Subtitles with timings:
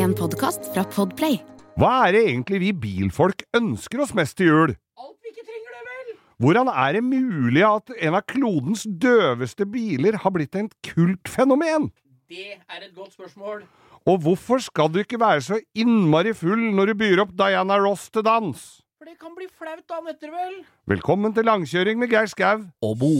[0.00, 1.34] En podkast fra Podplay.
[1.76, 4.70] Hva er det egentlig vi bilfolk ønsker oss mest til jul?
[4.96, 6.14] Alt vi ikke trenger det, vel?
[6.40, 11.90] Hvordan er det mulig at en av klodens døveste biler har blitt en kultfenomen?
[12.32, 13.66] Det er et godt spørsmål.
[14.08, 18.08] Og hvorfor skal du ikke være så innmari full når du byr opp Diana Ross
[18.08, 18.66] til dans?
[18.96, 20.62] For det kan bli flaut dagen etter, vel?
[20.96, 22.64] Velkommen til langkjøring med Geir Skau.
[22.80, 23.14] Og Bo.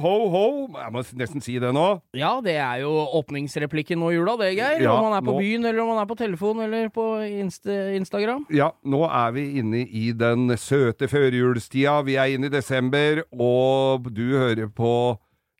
[0.00, 0.44] Ho, ho.
[0.78, 1.86] Jeg må nesten si det nå.
[2.16, 4.82] Ja, det er jo åpningsreplikken nå i jula, det, Geir.
[4.86, 7.06] Ja, om man er på nå- byen, eller om man er på telefon, eller på
[7.28, 8.46] Insta Instagram.
[8.54, 11.98] Ja, nå er vi inne i den søte førjulstida.
[12.06, 14.92] Vi er inne i desember, og du hører på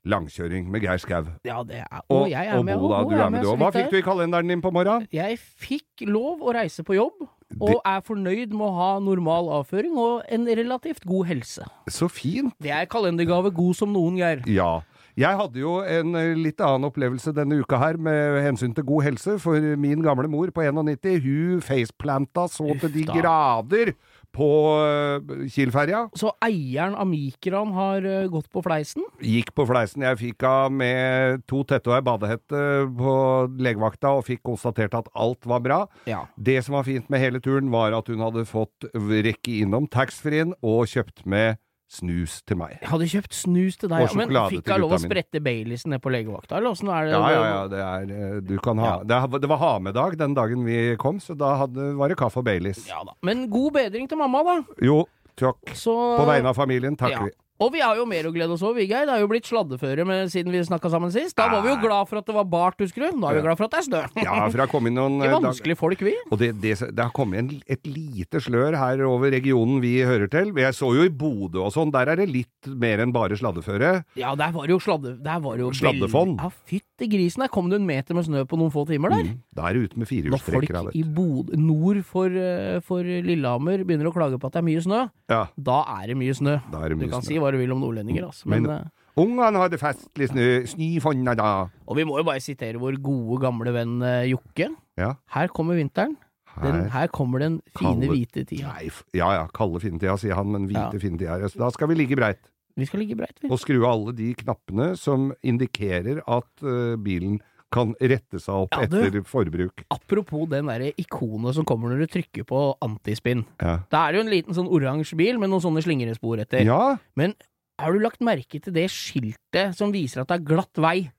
[0.09, 1.25] langkjøring med Geir Skau.
[1.45, 2.77] Ja, det er Og, jeg er med.
[2.79, 3.57] Bo, da, og du er med, du òg.
[3.59, 5.07] Hva fikk du i kalenderen din på morgenen?
[5.13, 9.97] Jeg fikk lov å reise på jobb, og er fornøyd med å ha normal avføring
[9.97, 11.65] og en relativt god helse.
[11.89, 12.53] Så fint.
[12.61, 14.45] Det er kalendergave god som noen, Geir.
[14.49, 14.79] Ja.
[15.19, 19.07] Jeg hadde jo en eh, litt annen opplevelse denne uka her med hensyn til god
[19.09, 23.91] helse, for min gamle mor på 91, hun faceplanta så til de grader
[24.35, 24.49] på
[24.79, 26.05] uh, Kiel-ferja.
[26.17, 29.05] Så eieren av Mikran har eh, gått på fleisen?
[29.23, 32.63] Gikk på fleisen jeg fikk av med to tette og ei badehette
[32.99, 33.15] på
[33.59, 35.79] legevakta, og fikk konstatert at alt var bra.
[36.09, 36.25] Ja.
[36.37, 40.55] Det som var fint med hele turen, var at hun hadde fått rekke innom taxfree-en
[40.59, 42.75] og kjøpt med snus til meg.
[42.83, 46.03] Jeg hadde kjøpt snus til deg, Og men fikk jeg lov å sprette Baileysen ned
[46.03, 47.15] på legevakta, eller åssen er det?
[47.15, 49.25] Ja, ja, ja, det er eh, Du kan ha Ja.
[49.25, 52.85] det, var ha-med-dag den dagen vi kom, så da hadde, var det kaffe og Baileys.
[52.89, 53.17] Ja da.
[53.25, 54.57] Men god bedring til mamma, da.
[54.85, 55.01] Jo,
[55.39, 55.73] takk.
[55.73, 57.29] Så På vegne av familien takker ja.
[57.31, 57.37] vi.
[57.59, 59.03] Og vi har jo mer å glede oss over, vi, Geir.
[59.09, 61.35] Det er jo blitt sladdeføre med, siden vi snakka sammen sist.
[61.35, 63.17] Da var vi jo glad for at det var bart, husker du.
[63.19, 64.01] Nå er vi glad for at det er snø.
[64.23, 66.13] Ja, for det har kommet noen eh, Ikke dag- vanskelige folk, vi.
[66.31, 70.31] Og det, det, det har kommet en, et lite slør her over regionen vi hører
[70.31, 70.53] til.
[70.55, 73.91] Jeg så jo i Bodø og sånn, der er det litt mer enn bare sladdeføre.
[74.19, 75.17] Ja, der var det jo sladde...
[75.19, 76.39] Der var jo Sladdefond.
[76.39, 77.43] Ja, fytti grisen.
[77.43, 79.27] Der kom det en meter med snø på noen få timer der.
[79.33, 79.43] Mm.
[79.59, 80.95] Er det ute med Når folk firehjulstrekkere.
[80.95, 84.83] i Bodø, nord for, eh, for Lillehammer begynner å klage på at det er mye
[84.87, 86.55] snø, Ja, da er det mye snø.
[86.71, 87.19] da er det Du mye snø.
[87.49, 88.45] Hva du vil om nordlendinger, altså.
[88.53, 91.47] Men, Men- eh, Ungene hadde festlig snø, snøfonna da.
[91.89, 94.69] og vi må jo bare sitere vår gode, gamle venn eh, Jokke.
[94.97, 95.15] Ja.
[95.33, 96.15] Her kommer vinteren.
[96.61, 96.89] Den, Her.
[96.89, 98.71] her kommer den fine, Kalde- hvite tida.
[98.73, 100.99] Nei, ja ja, kalde finnetida, sier han, men hvite Ja.
[100.99, 102.39] finnetida Så Da skal vi ligge breit.
[102.77, 103.49] Vi skal ligge breit, vi.
[103.49, 107.41] Og skru av alle de knappene som indikerer at uh, bilen
[107.71, 108.97] kan rette seg opp Ja, du.
[109.05, 109.83] etter forbruk.
[109.93, 113.45] Apropos den derre ikonet som kommer når du trykker på antispinn.
[113.61, 113.79] Ja.
[113.93, 116.65] Da er det jo en liten sånn oransje bil med noen sånne slingrespor etter.
[116.65, 116.97] ja.
[117.15, 117.35] Men
[117.79, 121.11] har du lagt merke til det skiltet som viser at det er glatt vei?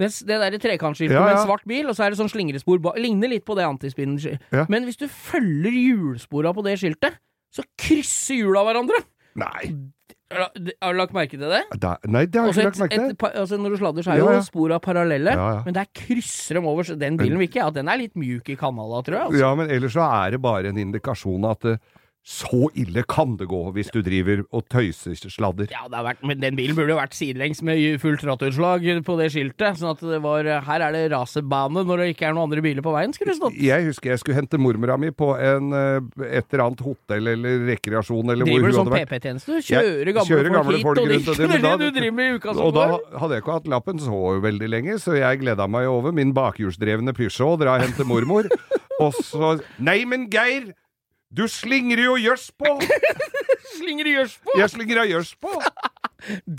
[0.00, 2.80] Det, det derre trekantskiltet med en svart bil, og så er det sånn slingrespor.
[2.98, 4.18] Ligner litt på det antispinnen.
[4.72, 7.18] Men hvis du følger hjulspora på det skiltet,
[7.54, 8.98] så krysser hjula hverandre!
[9.38, 9.68] Nei,
[10.32, 11.60] Har du lagt merke til det?
[11.78, 13.40] da, nei, det har jeg ikke lagt merke til.
[13.42, 14.40] altså når du sladder, så er Ja, jo ja.
[14.46, 15.62] spora parallelle, Ja, ja.
[15.66, 16.82] men der krysser de over.
[16.82, 19.26] Så den bilen vil ikke jeg den er litt mjuk i kanala, tror jeg.
[19.28, 19.38] Altså.
[19.44, 21.76] Ja, men ellers så er det bare en indikasjon at eh,
[22.24, 25.68] så ille kan det gå hvis du driver og tøyser sladder.
[25.68, 29.16] Ja, det har vært, men den bilen burde jo vært sidelengs med fullt rattutslag på
[29.20, 29.76] det skiltet.
[29.76, 32.80] Sånn at det var Her er det rasebane når det ikke er noen andre biler
[32.86, 33.58] på veien, skulle det stått.
[33.60, 36.00] Jeg husker jeg skulle hente mormora mi på en, eh,
[36.40, 39.12] et eller annet hotell eller rekreasjon eller hvor Driver hun du sånn hadde vært.
[39.12, 39.46] PP-tjeneste?
[39.52, 41.28] Du kjører gamle kjører folk gamle hit folk og dit?
[41.28, 42.86] og det- da- du driver med i uka som Og da
[43.20, 47.12] hadde jeg ikke hatt lappen så veldig lenge, så jeg gleda meg over min bakhjulsdrevne
[47.12, 48.48] Peugeot, dra og hente mormor.
[49.00, 50.72] og så Nei, men Geir!
[51.34, 52.76] Du slingrer jo gjørs på!
[53.74, 54.54] Slinger gjørs på!
[54.60, 55.50] Jeg slingrer gjørs på!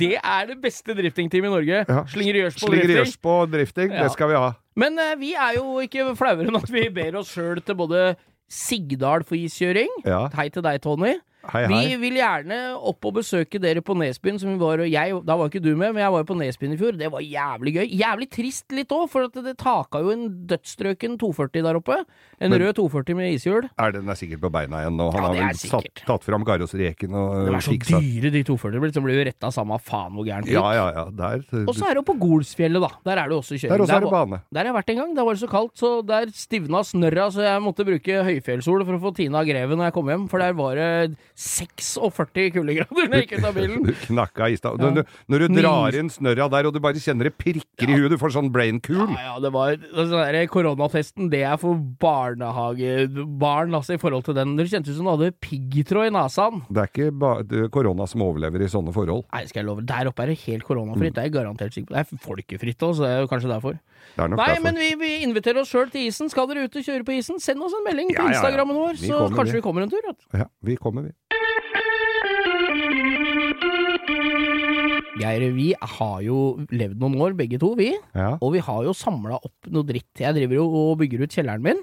[0.02, 1.78] Det er det beste driftingteamet i Norge.
[1.90, 2.02] Ja.
[2.12, 3.22] Slinger gjørs på Slinger drifting.
[3.26, 4.04] på drifting, Ja.
[4.06, 4.50] det skal vi ha.
[4.78, 8.04] Men uh, vi er jo ikke flauere enn at vi ber oss sjøl til både
[8.52, 9.90] Sigdal for iskjøring.
[10.06, 10.28] Ja.
[10.38, 11.16] Hei til deg, Tony.
[11.52, 11.82] Hei, hei.
[11.94, 12.56] Vi vil gjerne
[12.90, 15.76] opp og besøke dere på Nesbyen, som vi var og jeg, Da var ikke du
[15.78, 16.98] med, men jeg var jo på Nesbyen i fjor.
[16.98, 17.86] Det var jævlig gøy.
[18.02, 21.98] Jævlig trist litt òg, for det taka jo en dødsstrøken 240 der oppe.
[22.42, 23.70] En Men- rød 240 med ishjul.
[23.78, 25.12] Er den er sikkert på beina igjen nå.
[25.14, 28.32] Han Ja, har det vel satt, tatt fram garrosreken og Det er så fiksa dyre,
[28.32, 31.06] de 240 blitt, ble jo retta samme faen hvor gærent det Ja, ja, ja.
[31.12, 32.90] Der, Og så er det jo på Golsfjellet, da.
[33.06, 33.70] Der er det også kjøring.
[33.78, 34.42] der også er det bane.
[34.52, 35.16] Der har jeg vært en gang.
[35.16, 38.98] Der var det så kaldt, så der stivna snørra, så jeg måtte bruke høyfjellssol for
[38.98, 40.28] å få tina greven når jeg kom hjem.
[40.30, 43.82] For der var det 46 kuldegrader når jeg gikk ut av bilen.
[43.90, 44.80] Du knakka i stad.
[44.82, 45.04] Ja.
[45.32, 48.18] når du drar inn snørra der, og du bare kjenner det prikker i huet, du
[48.22, 49.12] får sånn brain cool.
[49.14, 54.38] Ja, ja, det var sånn der, Koronatesten, det er for barnehagebarn, altså, i forhold til
[54.38, 54.56] den.
[54.58, 56.48] Det kjentes ut som du hadde piggtråd i nesa.
[56.70, 59.26] Det er ikke korona som overlever i sånne forhold.
[59.34, 59.86] Nei, skal jeg love.
[59.88, 61.16] Der oppe er det helt koronafritt.
[61.18, 61.98] Det er garantert sikker på.
[61.98, 63.78] Det er folkefritt òg, så det er kanskje derfor.
[64.16, 64.64] Det er Nei, derfor.
[64.68, 66.30] men vi, vi inviterer oss sjøl til isen.
[66.32, 68.38] Skal dere ut og kjøre på isen, send oss en melding på Ja, ja, ja.
[68.40, 69.60] Instagrammen vår, så vi kanskje vi.
[69.60, 70.04] vi kommer en tur.
[70.06, 70.28] vet.
[70.46, 71.16] Ja, vi kommer, vi.
[75.16, 76.40] Geir, vi har jo
[76.76, 77.94] levd noen år, begge to, vi.
[78.16, 78.36] Ja.
[78.44, 80.12] Og vi har jo samla opp noe dritt.
[80.20, 81.82] Jeg driver jo og bygger ut kjelleren min,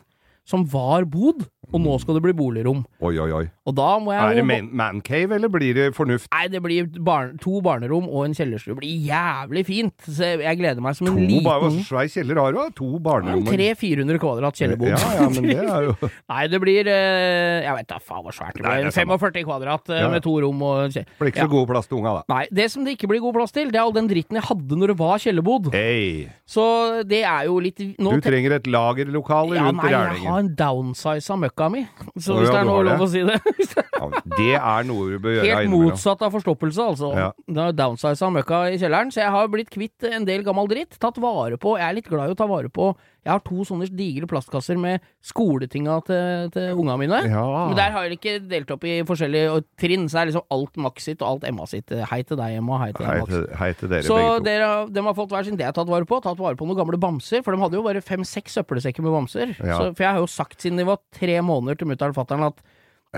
[0.49, 2.81] som var bod, og nå skal det bli boligrom.
[3.01, 3.45] Oi, oi, oi.
[3.65, 6.27] Og da må jeg Er det man mancave, eller blir det fornuft?
[6.35, 8.75] Nei, det blir barn, to barnerom og en kjellerstue.
[8.75, 9.95] Det blir jævlig fint.
[10.03, 12.59] Så jeg gleder meg som en To liten Hva svær kjeller har du?
[12.59, 12.67] da?
[12.81, 13.45] To barnerom?
[13.47, 14.91] 300-400 kvadrat kjellerbod.
[14.91, 15.95] Ja, ja, men det er jo
[16.35, 18.91] Nei, det blir eh, Jeg vet da faen hvor svært det Nei, blir.
[18.91, 20.11] det er 45 kvadrat eh, Ja.
[20.13, 22.35] med to rom og kje- Blir ikke så god plass til unga, da.
[22.35, 24.45] Nei, det som det ikke blir god plass til, det er all den dritten jeg
[24.51, 25.71] hadde når det var kjellerbod.
[25.73, 26.27] Hey.
[26.51, 26.67] Så
[27.09, 30.32] det er jo litt nå Du trenger et lagerlokale ja, rundt nei, Rælingen.
[30.33, 31.85] Har en downsiza møkka mi.
[32.17, 33.07] Så hvis ja, det er noe lov det?
[33.07, 33.39] å si det.
[34.03, 35.93] Ja, det er noe du bør gjøre Helt innimellom.
[35.93, 37.11] motsatt av forstoppelse, altså.
[37.15, 37.29] Ja.
[37.47, 40.99] Det er downsiza møkka i kjelleren, så jeg har blitt kvitt en del gammel dritt.
[40.99, 42.89] Tatt vare på Jeg er litt glad i å ta vare på
[43.23, 47.21] Jeg har to sånne digre plastkasser med skoletinga til, til unga mine.
[47.31, 47.45] Ja.
[47.69, 51.07] Men der har jeg ikke delt opp i forskjellige trinn, så er liksom alt Max
[51.07, 51.95] sitt og alt Emma sitt.
[52.11, 52.81] Hei til deg, Emma.
[52.83, 53.33] Hei til Hei deg, Max.
[53.37, 55.59] til, hei til dere Så dere, de har fått hver sin.
[55.61, 56.19] Det har jeg tatt vare på.
[56.25, 59.55] Tatt vare på noen gamle bamser, for de hadde jo bare fem-seks søppelsekker med bamser.
[59.61, 59.79] Ja.
[59.79, 62.49] Så, for jeg har jo sagt siden de var tre måneder til mutter'n og fatter'n
[62.51, 62.63] at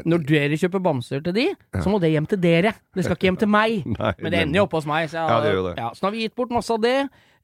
[0.02, 1.44] når dere kjøper bamser til de,
[1.78, 2.72] så må det hjem til dere.
[2.96, 3.84] Det skal ikke hjem til meg.
[3.94, 5.06] Nei, Men det ender jo oppe hos meg.
[5.08, 5.74] Så, jeg, Ja, det det.
[5.78, 6.96] Ja, så nå har vi gitt bort masse av det.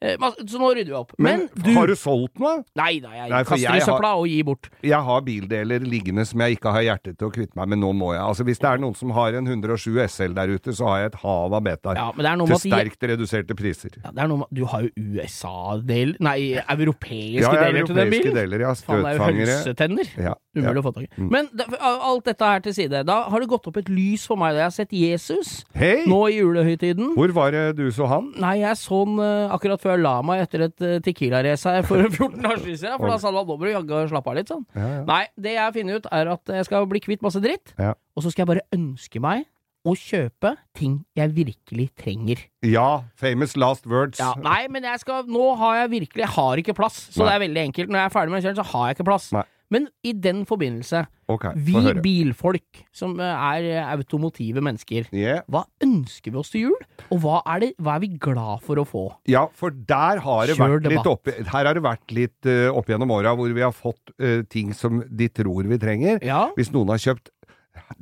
[0.03, 0.17] Eh,
[0.49, 1.13] Så nå rydder vi opp.
[1.19, 2.63] Men, Men, du har du solgt noe?
[2.75, 4.71] Nei da, jeg Nei, kaster jeg i har- søpla og gir bort.
[4.83, 7.93] Jeg har bildeler liggende som jeg ikke har hjerte til å kvitte meg med, nå
[7.93, 8.23] må jeg.
[8.25, 11.07] Altså Hvis det er noen som har en 107 SL der ute, så har jeg
[11.13, 11.97] et hav av betaer.
[12.01, 13.91] Ja, men til sterkt reduserte priser.
[14.03, 16.39] Ja, det er noe med Du har jo USA-del Nei,
[16.69, 18.35] europeiske Ja, deler til den bilen.
[18.35, 18.71] deler, ja.
[18.71, 19.47] Er Støtfangere.
[19.47, 20.09] hølsetenner.
[20.17, 21.09] Ja, Umulig å få tak i.
[21.23, 23.05] Men det, alt dette her til side.
[23.07, 26.05] Da har det gått opp et lys for meg da jeg har sett Jesus Hei!
[26.07, 27.15] nå i julehøytiden.
[27.15, 28.33] Hvor var det du så han?
[28.41, 31.87] Nei, jeg så han eh, akkurat før jeg la meg etter et uh, Tequila-race her
[31.89, 32.97] for 14 år siden.
[32.99, 34.67] For da sa han at nå må du jaggu slappe av litt, sånn.
[34.77, 35.05] Ja, ja.
[35.09, 37.75] Nei, det jeg har funnet ut, er at jeg skal bli kvitt masse dritt.
[37.81, 37.95] Ja.
[38.17, 39.47] Og så skal jeg bare ønske meg
[39.89, 42.43] å kjøpe ting jeg virkelig trenger.
[42.69, 44.21] Ja, famous last words.
[44.21, 46.99] Ja, nei, men jeg skal Nå har jeg virkelig Jeg har ikke plass.
[47.15, 47.31] Så Nei.
[47.31, 47.89] det er veldig enkelt.
[47.95, 49.31] Når jeg er ferdig med kjøren, så har jeg ikke plass.
[49.33, 49.47] Nei.
[49.71, 52.03] Men i den forbindelse, okay, vi høre.
[52.03, 53.25] bilfolk som eh,
[53.55, 55.43] er eh, automotive mennesker, Yeah.
[55.51, 56.87] hva ønsker vi oss til jul?
[57.11, 59.05] Og hva er, det, hva er vi glad for å få?
[59.31, 62.71] Ja, for der har det Kjør vært litt opp, her har det vært litt uh,
[62.75, 66.19] opp gjennom åra hvor vi har fått uh, ting som de tror vi trenger.
[66.27, 67.31] Ja, Hvis noen har kjøpt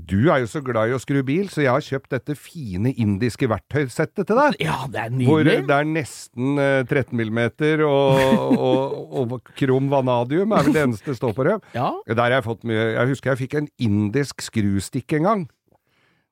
[0.09, 2.93] Du er jo så glad i å skru bil, så jeg har kjøpt dette fine
[2.97, 4.57] indiske verktøysettet til deg.
[4.63, 10.55] ja det er Hvor det er nesten eh, 13 millimeter og, og, og krom vanadium
[10.57, 11.69] er vel det eneste det står på røv.
[11.77, 15.47] Ja, Der har jeg fått mye Jeg husker jeg fikk en indisk skrustikk en gang.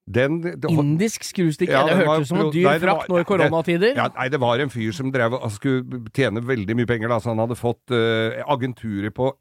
[0.07, 1.73] Den det, Indisk skrustikke.
[1.75, 3.97] Ja, det det hørtes ut som en dyr nei, frakt nå i koronatider.
[3.99, 7.33] Ja, nei, det var en fyr som drev skulle tjene veldig mye penger, da, så
[7.33, 9.33] han hadde fått uh, agenturer på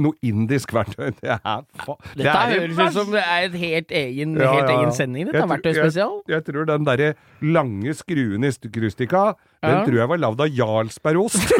[0.00, 1.12] noe indisk verktøy.
[1.20, 4.52] Det er, fa det Dette det høres ut som det er en helt egen, Ja,
[4.56, 5.28] helt ja, egen sending.
[5.28, 6.16] Dette er verktøyspesial.
[6.24, 7.10] Jeg, jeg tror den derre
[7.44, 9.26] lange skruen i skrustikka,
[9.64, 11.54] den tror jeg var lagd av Jarlsbergost.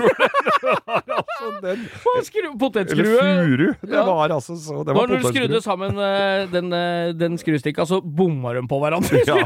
[0.45, 1.85] Altså, den,
[2.27, 3.05] skru, potetskrue.
[3.19, 3.67] eller furu.
[3.81, 4.05] Det Ja.
[4.05, 8.01] var altså så Det var når du skrudde sammen eh, den, eh, den skrustikka, så
[8.03, 9.23] bomma de på hverandre?
[9.29, 9.37] Ja,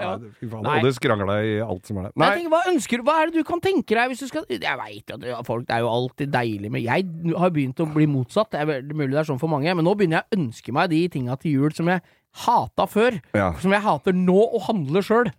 [0.00, 0.16] ja,
[0.64, 0.78] Nei.
[0.78, 2.12] Og det skrangla i alt som er der.
[2.16, 3.06] Nei, tenker, hva ønsker du?
[3.08, 5.74] Hva er det du kan tenke deg hvis du skal Jeg veit at folk Det
[5.76, 7.06] er jo alltid deilig med Jeg
[7.38, 8.50] har begynt å bli motsatt.
[8.54, 10.90] Det er mulig det er sånn for mange, men nå begynner jeg å ønske meg
[10.90, 12.02] de tinga til jul som jeg
[12.34, 13.16] hata før.
[13.36, 13.52] Ja.
[13.62, 15.30] Som jeg hater nå å handle sjøl.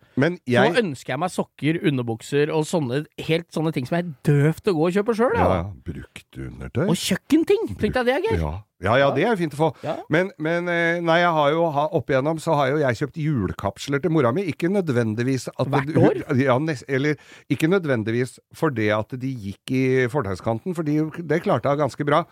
[0.48, 4.14] jeg nå ønsker jeg meg sokker, underbukser og sånne helt sånne ting som jeg er
[4.30, 5.36] døvt å gå og kjøpe sjøl.
[5.36, 5.66] ja, Ja.
[5.86, 6.86] Brukt undertøy?
[6.88, 7.76] Og kjøkkenting!
[7.82, 8.40] Tenk deg det gøy.
[8.40, 8.54] Ja.
[8.88, 9.70] ja, ja, det er fint å få.
[10.10, 14.02] Men, men eh, nei, jeg har jo opp igjennom så har jo jeg kjøpt julekapsler
[14.04, 14.48] til mora mi.
[14.52, 16.24] Ikke nødvendigvis at Hvert det- år?
[16.40, 17.16] Ja, nest, eller
[17.52, 22.24] ikke nødvendigvis fordi at de gikk i fortauskanten, for de, det klarte jeg ganske bra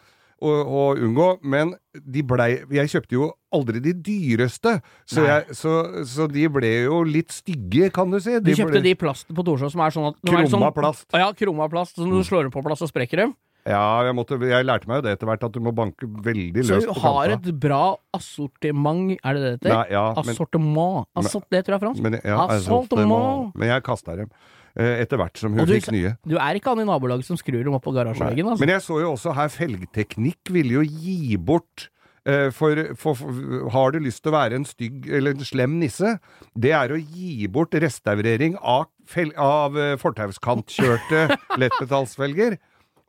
[0.44, 1.28] å, å unngå.
[1.46, 5.74] Men de blei Jeg kjøpte jo aldri de dyreste, så, jeg, så,
[6.10, 8.36] så de ble jo litt stygge, kan du si.
[8.42, 10.78] Du kjøpte ble, de plast på Torshov som er sånn at kroma er Krumma sånn,
[10.80, 11.08] plast.
[11.14, 11.98] Ja, krumma plast.
[12.00, 13.28] Så når du slår dem på plass, så sprekker de.
[13.64, 16.66] Ja, jeg, måtte, jeg lærte meg jo det etter hvert, at du må banke veldig
[16.66, 16.74] løst.
[16.74, 17.84] Så du har et bra
[18.18, 19.72] assortiment, er det det heter?
[19.72, 21.08] Nei, ja, men- Assortiment.
[21.22, 22.04] Assort, det tror jeg er fransk.
[22.04, 23.56] Men, ja, Assortiment.
[23.56, 24.34] men jeg kasta dem
[24.76, 26.16] etter hvert som hun du- fikk nye.
[26.26, 28.60] Du er ikke han i nabolaget som skrur dem opp på garasjeveggen, altså?
[28.66, 31.90] Men jeg så jo også her Felgteknikk ville jo gi bort
[32.26, 35.74] Eh, For, for, for har du lyst til å være en stygg eller en slem
[35.82, 36.14] nisse,
[36.56, 41.26] det er å gi bort restaurering av, fel, av eh, fortauskantkjørte
[41.60, 42.56] lettmetallsfelger.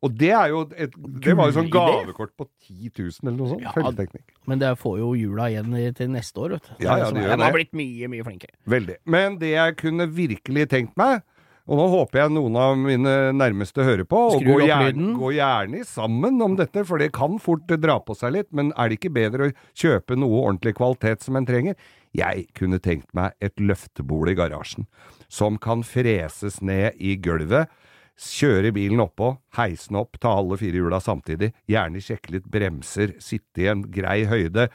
[0.03, 0.93] Og det er jo et,
[1.23, 3.63] Det var jo sånn gavekort på 10 000 eller noe sånt.
[3.63, 3.71] Ja.
[3.73, 4.35] Følgeteknikk.
[4.51, 6.75] Men det får jo jula igjen til neste år, vet du.
[6.85, 7.39] Ja, ja, det gjør det.
[7.39, 8.59] De har blitt mye, mye flinkere.
[8.69, 8.97] Veldig.
[9.15, 11.23] Men det jeg kunne virkelig tenkt meg,
[11.65, 15.81] og nå håper jeg noen av mine nærmeste hører på, og gå gjerne, gå gjerne
[15.89, 19.15] sammen om dette, for det kan fort dra på seg litt, men er det ikke
[19.17, 21.79] bedre å kjøpe noe ordentlig kvalitet som en trenger?
[22.15, 24.85] Jeg kunne tenkt meg et løftebol i garasjen,
[25.33, 27.73] som kan freses ned i gulvet,
[28.15, 33.17] kjøre bilen oppå, heise den opp, ta alle fire hjula samtidig, gjerne sjekke litt bremser,
[33.25, 34.69] sitte i en grei høyde,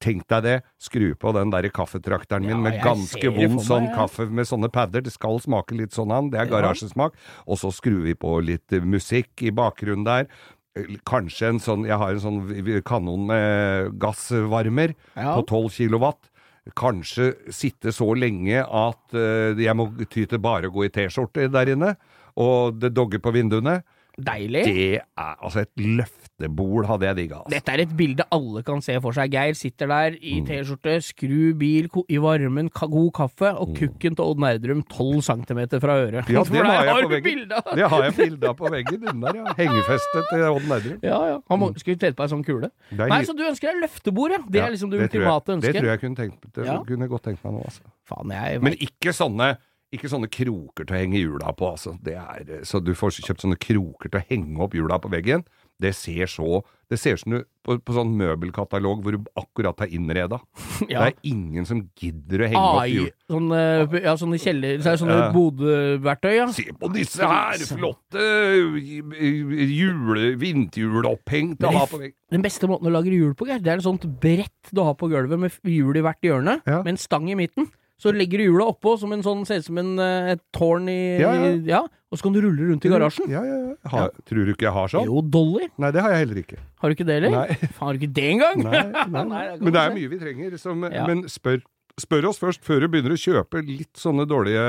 [0.00, 4.28] Tenk deg det, skru på den der kaffetrakteren min Ja, med ganske vond sånn kaffe
[4.30, 5.02] med sånne padder.
[5.02, 7.16] Det skal smake litt sånn an, det er garasjesmak.
[7.48, 10.28] Og så skrur vi på litt eh, musikk i bakgrunnen der.
[10.78, 15.34] Eh, Kanskje en sånn Jeg har en sånn kanon med gassvarmer Ja.
[15.34, 16.30] på 12 kilowatt.
[16.76, 21.48] Kanskje sitte så lenge at eh, jeg må ty til bare å gå i T-skjorte
[21.50, 21.94] der inne,
[22.36, 23.80] og det dogger på vinduene.
[24.18, 24.64] Deilig.
[24.66, 25.72] Det er altså et
[26.38, 27.38] løftebol, hadde jeg digga.
[27.42, 27.50] Altså.
[27.50, 29.30] Dette er et bilde alle kan se for seg.
[29.32, 30.46] Geir sitter der i Mm.
[30.46, 35.80] T-skjorte, skru bil i varmen, ka god kaffe, og kukken til Odd Nerdrum 12 cm
[35.80, 36.28] fra øret.
[36.28, 36.34] Mm.
[36.34, 37.48] Ja, det har jeg på veggen.
[37.48, 39.54] Det har jeg bilde av på veggen inne der, ja.
[39.58, 40.98] Hengefestet til Odd Nerdrum.
[41.02, 41.38] Ja, ja.
[41.50, 42.70] Han må, skulle tette på ei sånn kule.
[42.90, 44.42] Det Nei, så du ønsker deg løftebord, ja.
[44.48, 45.72] Det Ja, er liksom det det ultimate ønsket.
[45.72, 46.78] Det tror jeg kunne, tenkt, det Ja.
[46.86, 47.82] kunne godt tenkt meg nå, altså.
[48.08, 49.56] Faen, jeg Men ikke sånne,
[49.92, 51.98] ikke sånne kroker til å henge hjula på, altså.
[52.02, 55.44] Det er, så du får kjøpt sånne kroker til å henge opp hjula på veggen.
[55.78, 59.78] Det ser så Det ser ut som du på, på sånn møbelkatalog hvor du akkurat
[59.84, 60.38] har innreda.
[60.88, 61.02] Ja.
[61.02, 63.08] Det er ingen som gidder å henge opp AI, hjul.
[63.28, 63.58] sånne,
[64.04, 64.76] ja, sånne kjeller...
[64.80, 66.46] Så er sånne uh, Bodø-verktøy, ja.
[66.54, 67.64] Se på disse her!
[67.68, 68.22] Flotte
[69.18, 72.16] jule, vinterhjul opphengt å ha på veggen.
[72.32, 74.96] Den beste måten å lage hjul på, Geir, det er et sånt brett du har
[74.98, 76.80] på gulvet med hjul i hvert hjørne, Ja.
[76.86, 77.68] med en stang i midten.
[77.98, 80.86] Så legger du hjula oppå som en sånn, ser ut som en, eh, et tårn
[80.92, 81.54] i Ja, ja.
[81.66, 81.80] ja.
[82.08, 83.26] Og så kan du rulle rundt i garasjen.
[83.28, 83.72] Ja, ja, ja.
[83.92, 85.08] Har, Tror du ikke jeg har sånn?
[85.10, 85.66] Jo, Dolly.
[85.82, 86.60] Nei, det har jeg heller ikke.
[86.80, 87.34] Har du ikke det, eller?
[87.34, 87.58] Nei.
[87.66, 88.62] Faen, har du ikke det engang?
[88.64, 88.84] Nei,
[89.16, 90.56] nei, Nei, Men det er mye vi trenger.
[90.62, 90.86] Som.
[90.86, 91.58] Men spør,
[92.00, 94.64] spør oss først, før du begynner å kjøpe litt sånne dårlige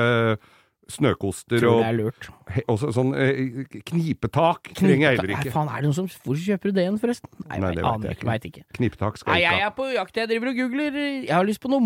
[0.92, 2.28] snøkoster Tror og det er lurt.
[2.54, 4.72] he- også sånn eh, knipetak.
[4.74, 7.30] Trenger jeg heller Nei, faen, er det noen som Hvor kjøper du det igjen, forresten?
[7.48, 8.34] Nei, Nei, det vet aner jeg ikke.
[8.34, 8.50] ikke.
[8.50, 8.64] Ikke.
[8.78, 9.70] Knipetak skal Nei, jeg jeg ikke ha.
[9.70, 10.20] er på jakt.
[10.20, 10.98] Jeg driver og googler.
[11.26, 11.80] Jeg har lyst på noe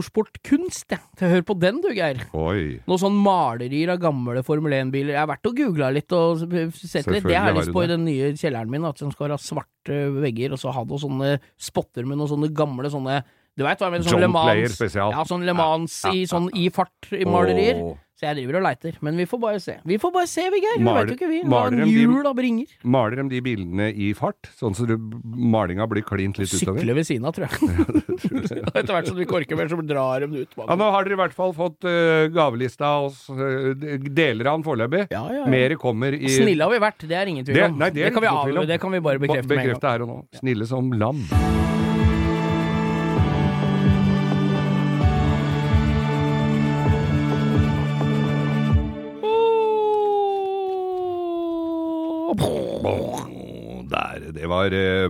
[0.00, 1.00] motorsportkunst, jeg.
[1.20, 2.22] Til Hør på den, du, Geir.
[2.36, 2.80] Oi.
[2.88, 5.14] Noen sånn malerier av gamle Formel 1-biler.
[5.14, 6.42] Jeg har vært og googla litt og
[6.74, 7.26] sett litt.
[7.26, 8.86] Det har jeg lyst på i den nye kjelleren min.
[8.88, 12.50] At den skal ha svarte vegger, og så ha noen sånne spotter med noen sånne
[12.56, 13.20] gamle sånne
[13.58, 14.06] Du veit hva jeg mener?
[14.06, 14.50] Sånn John Le Mans.
[14.50, 15.16] Player spesial.
[15.16, 17.82] Ja, sånn Le Mans i, sånn, i fart i malerier.
[17.82, 17.98] Oh.
[18.20, 18.96] Så jeg driver og leiter.
[19.00, 19.74] Men vi får bare se.
[19.88, 20.82] Vi får bare se, vi, Geir.
[20.82, 21.38] Vi veit jo ikke, vi.
[21.48, 22.74] Hva jula bringer.
[22.84, 24.92] Maler de de bildene i fart, sånn så du,
[25.24, 26.82] malinga blir klint litt utover?
[26.82, 27.70] Sykler ved siden av, tror jeg.
[28.74, 30.60] Etter hvert som du ikke orker mer, så drar de det ut.
[30.60, 33.72] Ja, nå har dere i hvert fall fått uh, gavelista av oss, eh,
[34.04, 35.06] deler av den foreløpig.
[35.08, 35.48] Ja, ja, ja.
[35.56, 37.80] Mer kommer i Snille har vi vært, det er ingen tvil Det- om.
[37.80, 39.74] nei, det det, kan vi av, det kan vi bare bekrefte med en gang.
[39.80, 40.22] Bekrefte her og nå.
[40.44, 41.24] Snille som lam.
[54.40, 55.08] Det var, eh,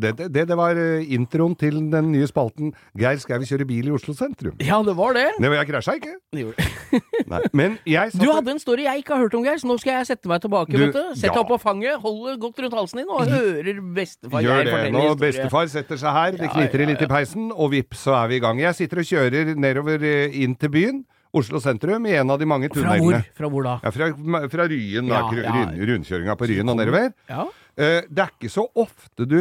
[0.00, 3.90] det, det, det var eh, introen til den nye spalten Geir skal vi kjøre bil
[3.90, 4.56] i Oslo sentrum?
[4.62, 5.26] Ja, det var det.
[5.42, 6.14] Nei, men jeg krasja ikke.
[7.32, 7.40] Nei.
[7.52, 9.98] Men jeg Du hadde en story jeg ikke har hørt om, Geir, så nå skal
[9.98, 10.72] jeg sette meg tilbake.
[10.72, 11.02] Du, vet du.
[11.12, 11.34] Sett ja.
[11.34, 14.78] deg opp på fanget, holde godt rundt halsen din, og hører bestefar Gjør det.
[14.94, 15.20] Nå historie.
[15.26, 18.32] bestefar setter seg her, det Ja, knitrer ja, litt i peisen, og vips, så er
[18.32, 18.62] vi i gang.
[18.62, 21.04] Jeg sitter og kjører nedover eh, inn til byen,
[21.34, 22.96] Oslo sentrum, i en av de mange tunnelene.
[22.96, 23.36] Fra hvor?
[23.38, 23.76] Fra hvor da?
[23.82, 24.08] Ja, fra,
[24.52, 25.68] fra Ryen, da, ja.
[25.92, 27.14] rundkjøringa på Ryen og nedover.
[27.30, 27.46] Ja.
[27.74, 29.40] Eh, det er ikke så ofte du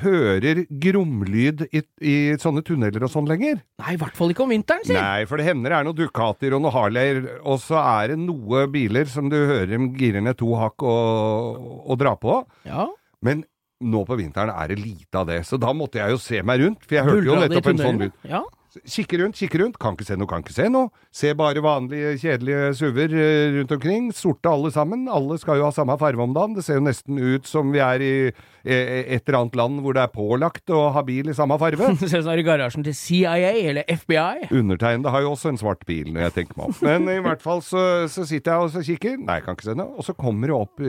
[0.00, 3.60] hører gromlyd i, i sånne tunneler og sånn lenger.
[3.82, 4.96] Nei, i hvert fall ikke om vinteren, si.
[4.96, 8.20] Nei, for det hender det er noen Ducatier og noen Harleyer, og så er det
[8.24, 12.40] noe biler som du hører dem gire ned to hakk og, og dra på.
[12.66, 12.88] Ja.
[13.26, 13.44] Men
[13.86, 16.62] nå på vinteren er det lite av det, så da måtte jeg jo se meg
[16.64, 16.86] rundt.
[16.86, 18.20] For jeg hørte jo Buldra det nettopp en sånn lyd.
[18.26, 18.42] Ja.
[18.84, 19.78] Kikke rundt, kikke rundt.
[19.80, 20.90] Kan ikke se noe, kan ikke se noe.
[21.14, 24.10] Se bare vanlige, kjedelige SUV-er eh, rundt omkring.
[24.16, 25.06] Sorte alle sammen.
[25.12, 26.56] Alle skal jo ha samme farve om dagen.
[26.58, 29.96] Det ser jo nesten ut som vi er i eh, et eller annet land hvor
[29.96, 31.92] det er pålagt å ha bil i samme farve.
[32.06, 34.50] Det ser ut som det er i garasjen til CIA eller FBI.
[34.54, 36.78] Undertegnede har jo også en svart bil, når jeg tenker meg om.
[36.84, 37.82] Men i hvert fall så,
[38.12, 39.18] så sitter jeg og så kikker.
[39.24, 39.96] Nei, kan ikke se noe.
[39.96, 40.82] Og så kommer det opp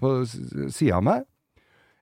[0.00, 1.24] på sida av meg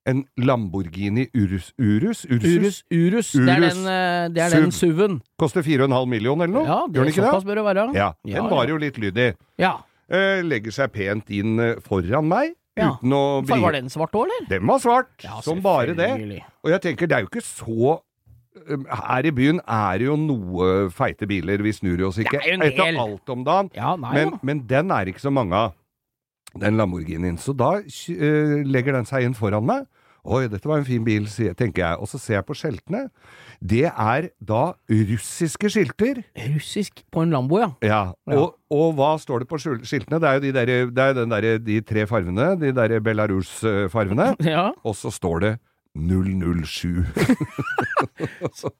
[0.07, 1.73] en Lamborghini Urus.
[1.79, 2.25] Urus?
[2.27, 2.49] Ursus?
[2.51, 3.33] Urus, Urus.
[3.33, 5.21] Det er den, eh, det er den SUV-en.
[5.39, 6.67] Koster 4,5 millioner eller noe?
[6.67, 7.51] Ja, Gjør det den ikke såpass det?
[7.51, 7.87] bør det være.
[7.95, 9.35] Ja, Ja, den var jo litt lydig.
[9.59, 9.73] Ja.
[10.11, 12.57] Eh, legger seg pent inn eh, foran meg.
[12.75, 12.95] Ja.
[12.97, 14.47] uten å bli var den svart òg, eller?
[14.49, 16.43] Den var svart, Ja, som bare det.
[16.65, 17.99] Og jeg tenker, det er jo ikke så
[18.71, 22.47] um, Her i byen er det jo noe feite biler, vi snur oss ikke Det
[22.47, 23.69] er jo en etter alt om dagen.
[23.77, 25.75] Ja, nei Men, men den er ikke så mange av,
[26.61, 27.39] den Lamborghinien.
[27.41, 29.89] Så da uh, legger den seg inn foran meg.
[30.23, 31.25] Oi, dette var en fin bil,
[31.59, 31.99] tenker jeg.
[31.99, 33.09] Og så ser jeg på skiltene.
[33.59, 36.21] Det er da russiske skilter.
[36.55, 37.73] Russisk på en Lambo, ja.
[37.83, 38.03] Ja.
[38.31, 40.21] Og, og hva står det på skil- skiltene?
[40.23, 44.37] Det er jo de, der, det er den der, de tre fargene, de der Belarus-fargene.
[44.55, 44.69] ja.
[44.87, 45.53] Og så står det
[45.99, 47.03] 007.
[48.55, 48.71] Så,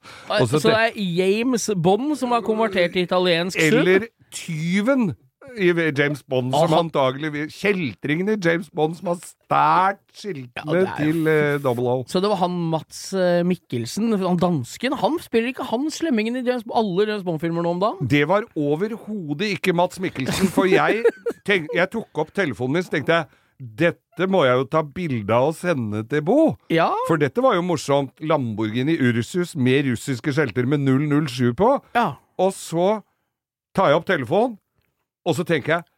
[0.47, 3.77] så så det er James Bond som har konvertert til italiensk sub?
[3.79, 5.13] Eller tyven
[5.57, 6.87] i James Bond, som han...
[6.87, 12.05] antagelig Kjeltringen i James Bond som har stært skiltene Ja, til uh, Double O.
[12.09, 16.43] Så det var han Mats eh, Mikkelsen, han dansken, han spiller ikke han slemmingen i
[16.45, 18.09] James, alle James Bond-filmer nå om dagen?
[18.09, 21.03] Det var overhodet ikke Mats Mikkelsen, for jeg,
[21.47, 25.31] tenk, jeg tok opp telefonen min så tenkte jeg dette må jeg jo ta bilde
[25.31, 26.37] av og sende til Bo.
[26.73, 28.11] Ja, For dette var jo morsomt.
[28.19, 31.77] Lamborghini Ursus med russiske skjelter med 007 på.
[31.95, 32.13] ja.
[32.41, 33.03] Og så
[33.77, 34.55] tar jeg opp telefonen,
[35.23, 35.89] og så tenker jeg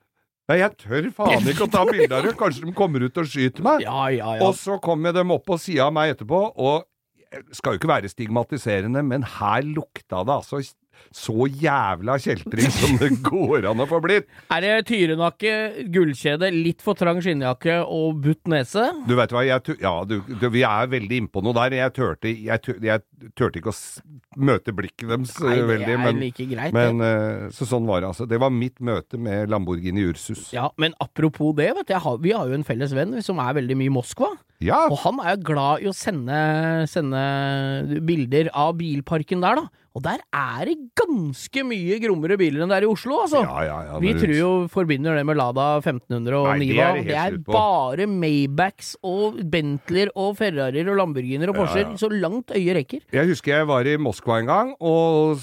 [0.45, 2.35] Nei, jeg tør faen ikke å ta bilde av det.
[2.37, 3.79] Kanskje de kommer ut og skyter meg.
[3.81, 4.45] Ja, ja, ja.
[4.45, 6.85] Og så kommer de opp på sida av meg etterpå, og
[7.57, 10.61] skal jo ikke være stigmatiserende, men her lukta det altså
[11.15, 14.27] så jævla kjeltring som det går an å få blitt.
[14.53, 15.53] Er det tyrenakke,
[15.93, 18.87] gullkjede, litt for trang skinnjakke og butt nese?
[19.07, 21.77] Du vet hva, jeg, ja, du, du, vi er veldig innpå noe der.
[21.79, 23.77] Jeg turte, jeg, jeg turte ikke å
[24.35, 26.75] møte blikket deres Nei, eh, det veldig, er men, like greit.
[26.75, 28.27] men eh, Så sånn var det altså.
[28.29, 30.49] Det var mitt møte med Lamborghini Ursus.
[30.55, 33.55] Ja, men apropos det, vet du, har, vi har jo en felles venn som er
[33.61, 34.33] veldig mye i Moskva.
[34.63, 36.35] Ja, Og han er jo glad i å sende,
[36.87, 37.23] sende
[38.07, 39.84] bilder av bilparken der, da.
[39.95, 43.39] Og der er det ganske mye grommere biler enn det er i Oslo, altså.
[43.45, 46.89] ja, ja, ja Vi tror jo forbinder det med Lada 1500 og Nei, Niva.
[46.97, 52.09] det er, Det er bare Maybachs og Bentleyer og Ferrarier og Lamborghiner og Porscher, så
[52.11, 53.05] langt øyet rekker.
[53.15, 55.39] Jeg husker jeg var i Moskva en gang, og,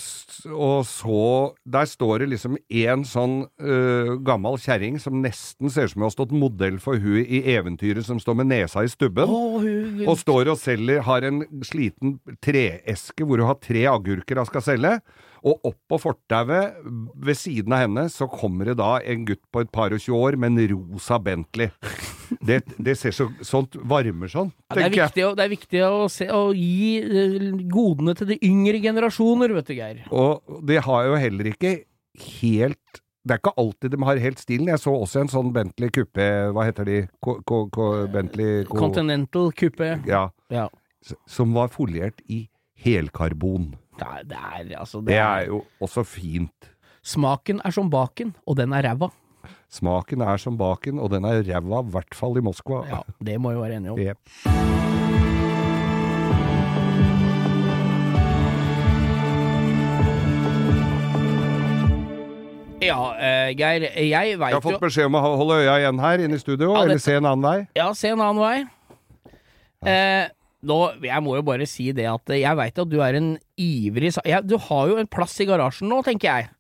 [0.52, 1.23] og så
[1.64, 6.09] Der står det liksom en sånn uh, gammel kjerring som nesten ser ut som hun
[6.11, 9.32] har stått modell for hun i eventyret som står med nesa i stubben.
[9.32, 14.41] Å, hun, Og står og selger, har en sliten treeske hvor hun har tre agurker
[14.42, 14.96] hun skal selge.
[15.42, 16.76] Og opp på fortauet
[17.18, 20.18] ved siden av henne så kommer det da en gutt på et par og tjue
[20.18, 21.72] år med en rosa Bentley.
[22.40, 25.10] Det, det ser så sånt varmer sånn, ja, det, er tenker jeg.
[25.10, 29.69] viktig, det er viktig å, se, å gi eh, godene til de yngre generasjoner, vet
[29.69, 30.00] du, Geir.
[30.08, 31.75] Og det har jo heller ikke
[32.38, 34.71] helt Det er ikke alltid de har helt stilen.
[34.73, 36.97] Jeg så også en sånn Bentley Coupé Hva heter de?
[37.23, 39.93] Ko, ko, ko, Bentley ko, Continental Coupé.
[40.08, 40.25] Ja.
[40.50, 40.67] Ja.
[41.30, 42.47] Som var foliert i
[42.82, 43.75] helkarbon.
[43.99, 46.71] Det er, det er altså Det er jo også fint.
[47.02, 49.11] Smaken er som baken, og den er ræva.
[49.73, 52.85] Smaken er som baken, og den er ræva, i hvert fall i Moskva.
[52.89, 53.99] Ja, det må vi være enige om.
[53.99, 55.33] Yep.
[62.83, 66.39] Ja, uh, Geir, jeg Jeg har fått beskjed om å holde øya igjen her inne
[66.39, 67.59] i studio, Ja, eller se en annen vei.
[67.78, 68.57] Ja, se en annen vei.
[69.87, 70.26] Eh,
[70.66, 74.12] nå, jeg må jo bare si det at jeg veit at du er en ivrig
[74.28, 76.50] ja, Du har jo en plass i garasjen nå, tenker jeg.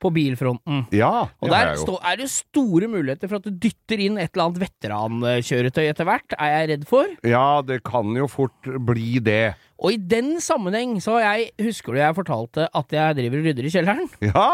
[0.00, 0.86] På bilfronten.
[0.96, 4.30] Ja, Og der jeg stå, er det store muligheter for at du dytter inn et
[4.32, 7.10] eller annet veterankjøretøy etter hvert, er jeg redd for.
[7.28, 9.52] Ja, det kan jo fort bli det.
[9.76, 13.50] Og i den sammenheng så har jeg Husker du jeg fortalte at jeg driver og
[13.50, 14.08] rydder i kjelleren?
[14.24, 14.48] Ja!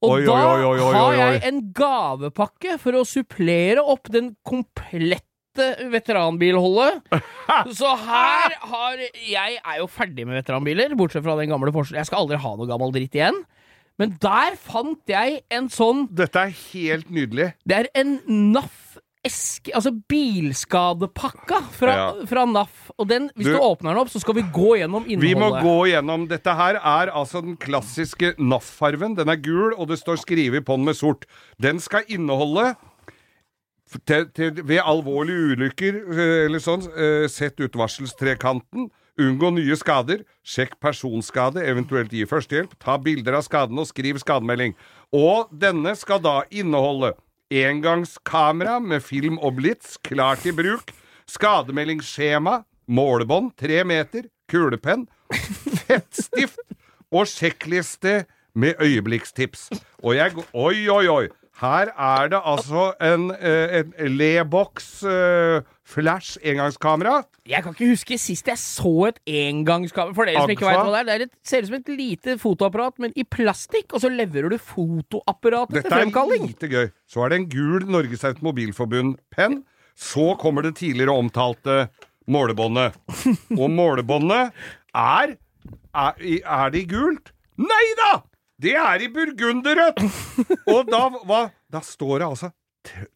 [0.00, 5.29] Og Oi, da oi, oi, har jeg en gavepakke for å supplere opp den komplette
[5.56, 7.00] veteranbilholdet.
[7.78, 11.96] Så her har Jeg er jo ferdig med veteranbiler, bortsett fra den gamle Porsche.
[11.98, 13.42] Jeg skal aldri ha noe gammel dritt igjen.
[14.00, 17.50] Men der fant jeg en sånn Dette er helt nydelig.
[17.68, 18.18] Det er en
[18.54, 18.86] NAF
[19.20, 22.06] eske Altså bilskadepakka fra, Ja.
[22.24, 22.90] fra NAF.
[22.98, 25.20] Og den, hvis Du- du, åpner den opp, så skal vi gå gjennom innholdet.
[25.20, 29.16] Vi må gå gjennom Dette her er altså den klassiske NAF-farven.
[29.16, 31.26] Den er gul, og det står skrevet på den med sort.
[31.60, 32.76] Den skal inneholde
[34.06, 38.90] til, til, ved alvorlige ulykker eh, eller sånn, eh, sett utvarselstrekanten.
[39.20, 40.22] Unngå nye skader.
[40.46, 42.76] Sjekk personskade, eventuelt gi førstehjelp.
[42.80, 44.76] Ta bilder av skaden og skriv skademelding.
[45.12, 47.12] Og denne skal da inneholde
[47.50, 50.94] engangskamera med film og blits klart i bruk.
[51.30, 52.62] Skademeldingsskjema.
[52.90, 54.30] Målebånd tre meter.
[54.50, 55.08] Kulepenn.
[55.86, 56.62] Fettstift.
[57.10, 58.24] Og sjekkliste
[58.54, 59.68] med øyeblikkstips.
[60.02, 61.28] Og jeg Oi, oi, oi!
[61.60, 67.18] Her er det altså en, eh, en Lebox eh, flash engangskamera.
[67.48, 70.14] Jeg kan ikke huske sist jeg så et engangskamera.
[70.16, 71.24] For dere som ikke vet hva det er.
[71.24, 74.56] Det er ser ut som et lite fotoapparat, men i plastikk, og så leverer du
[74.56, 76.88] fotoapparatet til Dette er lite gøy.
[77.10, 79.60] Så er det en gul Norges Automobilforbund-penn.
[80.00, 81.90] Så kommer det tidligere omtalte
[82.30, 82.96] målebåndet.
[83.58, 84.56] Og målebåndet
[84.94, 85.36] er
[85.90, 86.14] Er,
[86.46, 87.32] er det i gult?
[87.58, 88.22] Nei da!
[88.60, 90.02] Det er i burgunderrødt!
[90.68, 92.50] Og da, hva, da står det altså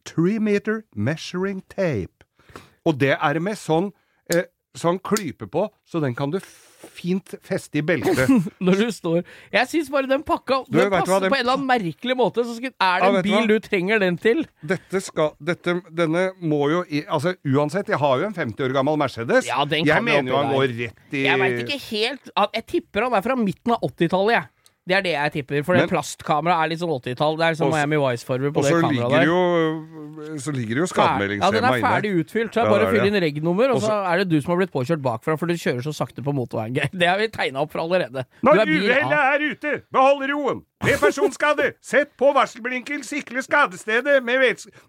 [0.05, 2.25] Three meter measuring tape.
[2.85, 3.87] Og det er med sånn,
[4.33, 4.45] eh,
[4.77, 6.37] sånn klype på, så den kan du
[6.85, 8.29] fint feste i beltet.
[8.65, 11.41] Når du står Jeg syns bare den pakka Du, Den hva, passer den- på en
[11.41, 12.45] eller annen merkelig måte.
[12.45, 13.47] Så skal, er det Ja, en bil hva?
[13.49, 14.43] du trenger den til?
[14.61, 19.01] Dette skal Dette Denne må jo Altså uansett, jeg har jo en 50 år gammel
[19.01, 19.49] Mercedes.
[19.49, 22.67] Ja, den jeg kan mener jo han går rett i Jeg veit ikke helt Jeg
[22.75, 24.51] tipper han er fra midten av 80-tallet, jeg.
[24.85, 25.63] Det er det jeg tipper.
[25.65, 27.37] For det Men- plastkameraet er litt sånn 80-tall.
[27.39, 29.19] Det er sånn Og så- Miami Vice-former på Og det så kameraet ligger der.
[29.19, 31.81] det jo Så ligger det jo Ja, den er inne.
[31.81, 34.29] ferdig utfylt, så det er bare å fylle inn regnummer, og Og så er det
[34.29, 37.17] du som har blitt påkjørt bakfra, for du kjører så sakte på motorveien, Det har
[37.17, 38.25] vi tegna opp for allerede.
[38.43, 40.61] Når uhellet er ute, behold roen.
[40.83, 44.39] Ved personskade, sett på varselblinkel, sikle skadestedet med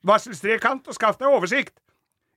[0.04, 1.72] varselstrekant og skaff deg oversikt.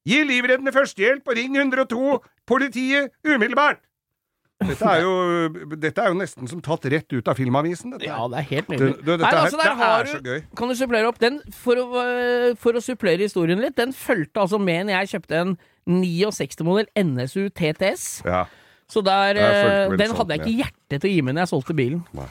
[0.08, 3.78] Gi livreddende førstehjelp og ring 102 politiet umiddelbart.
[4.60, 5.12] Dette er jo,
[5.80, 7.94] dette er jo nesten som tatt rett ut av Filmavisen.
[7.96, 8.10] Dette.
[8.10, 8.98] Ja, det er helt nydelig.
[9.00, 10.42] du, dette Nei, her, altså, det er så gøy.
[10.60, 11.40] Kan du supplere opp den?
[11.56, 15.40] For å, øh, for å supplere historien litt, den fulgte altså med når jeg kjøpte
[15.46, 15.56] en
[15.90, 18.08] 69-modell NSU TTS.
[18.28, 18.46] Ja,
[18.90, 19.38] Så der,
[19.94, 22.04] vel den sånn hadde jeg ikke hjerte til å gi med når jeg solgte bilen.
[22.18, 22.28] nei.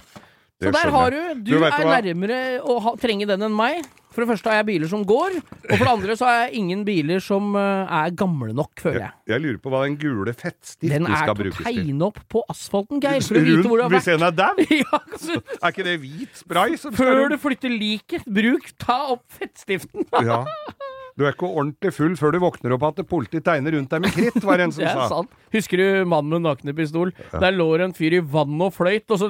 [0.58, 3.84] Så der har du Du, Du er nærmere å ha, trenge den enn meg.
[4.08, 6.58] For det første har jeg biler som går, og for det andre så har jeg
[6.58, 9.12] ingen biler som øh, er gamle nok, føler jeg.
[9.30, 11.62] Jeg lurer på hva den gule fettstiften skal skal til Den er til.
[11.62, 14.08] å tegne opp på asfalten, Geir, for å vite hvor du har vært.
[14.08, 14.64] hvis en er dau?
[14.80, 19.22] Ja, altså, Er ikke det hvit spray som før du flytter liket, bruk, ta opp
[19.38, 20.08] fettstiften.
[20.18, 20.42] Ja.
[21.18, 24.12] Du er ikke ordentlig full før du våkner opp at politiet tegner rundt deg med
[24.14, 25.08] kritt, var det en som Det er sa.
[25.10, 25.32] sant.
[25.54, 27.10] Husker du mannen med nakne pistol?
[27.32, 29.26] Der lå det en fyr i vannet og fløyt, og så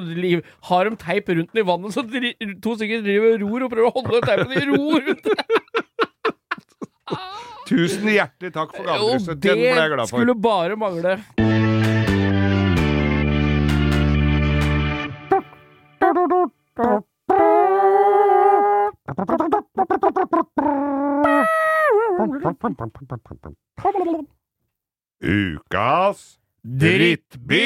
[0.69, 3.89] har de teip rundt den i vannet, så to stykker driver og ror og prøver
[3.89, 5.39] å holde teipen i ro rundt den.
[7.69, 9.09] Tusen hjertelig takk for Jo.
[9.29, 10.21] Den ble jeg det glad for.
[10.21, 11.17] skulle bare mangle.
[25.19, 27.59] Ukas drittbil!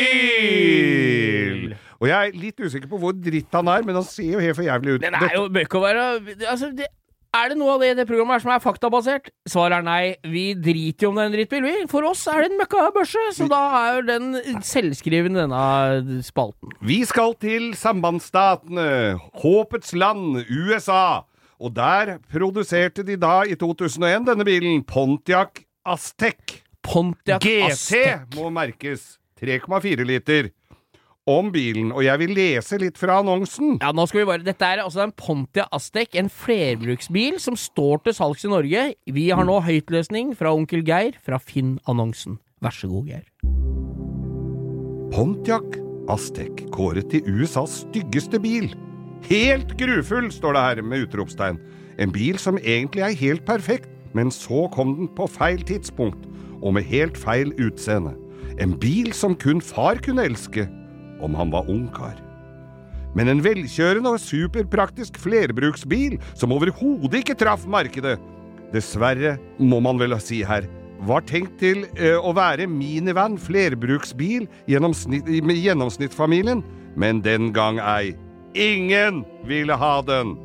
[2.01, 4.57] Og jeg er litt usikker på hvor dritt han er, men han ser jo helt
[4.57, 5.01] for jævlig ut.
[5.05, 6.03] Den er jo bør ikke være
[6.51, 6.87] altså, det,
[7.33, 9.25] Er det noe av det i det programmet her som er faktabasert?
[9.49, 10.15] Svaret er nei.
[10.29, 11.75] Vi driter jo om det er en drittbil, vi.
[11.89, 14.25] For oss er det en møkkabørse, så da er jo den
[14.61, 15.63] selvskriven, denne
[16.27, 16.69] spalten.
[16.85, 18.89] Vi skal til sambandsstatene,
[19.41, 21.23] håpets land, USA.
[21.63, 26.59] Og der produserte de da, i 2001, denne bilen, Pontiac Aztec.
[26.83, 28.35] Pontiac GT Aztec.
[28.35, 29.13] må merkes.
[29.39, 30.51] 3,4 liter.
[31.23, 33.77] Om bilen, og jeg vil lese litt fra annonsen.
[33.79, 38.03] Ja, nå skal vi bare Dette er altså en Pontia Aztec, en flerbruksbil som står
[38.03, 38.83] til salgs i Norge.
[39.07, 42.41] Vi har nå høytløsning fra onkel Geir fra Finn-annonsen.
[42.59, 43.23] Vær så god, Geir.
[45.15, 45.79] Pontiac
[46.11, 48.73] Aztec kåret til USAs styggeste bil.
[49.29, 51.59] Helt grufull, står det her med utropstegn.
[52.01, 56.27] En bil som egentlig er helt perfekt, men så kom den på feil tidspunkt,
[56.61, 58.15] og med helt feil utseende.
[58.61, 60.67] En bil som kun far kunne elske,
[61.23, 62.19] om han var ungkar.
[63.15, 68.17] Men en velkjørende og superpraktisk flerbruksbil som overhodet ikke traff markedet.
[68.73, 70.65] Dessverre, må man vel si her,
[71.03, 76.63] var tenkt til ø, å være minivan flerbruksbil gjennomsnitt, med gjennomsnittsfamilien,
[76.97, 78.15] men den gang ei.
[78.53, 80.35] Ingen ville ha den.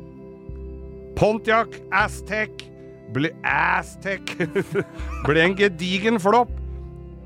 [1.15, 2.49] Pontiac Aztec
[3.13, 4.33] ble Aztec
[5.27, 6.51] ble en gedigen flopp,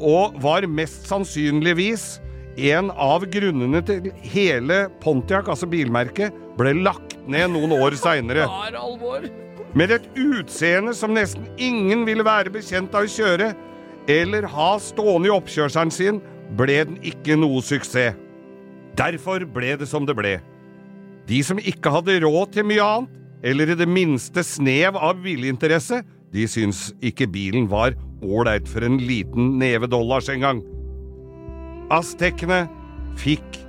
[0.04, 2.18] og var mest sannsynligvis
[2.58, 8.46] en av grunnene til hele Pontiac, altså bilmerket, ble lagt ned noen år seinere.
[8.46, 9.30] Er.
[9.78, 13.54] Med et utseende som nesten ingen ville være bekjent av å kjøre,
[14.12, 16.20] eller ha stående i oppkjørselen sin,
[16.60, 18.20] ble den ikke noe suksess.
[18.94, 20.36] Derfor ble det som det ble.
[21.30, 26.02] De som ikke hadde råd til mye annet, eller i det minste snev av bilinteresse,
[26.34, 30.64] de syntes ikke bilen var ålreit for en liten neve dollars engang.
[31.94, 32.64] Aztekene
[33.20, 33.60] fikk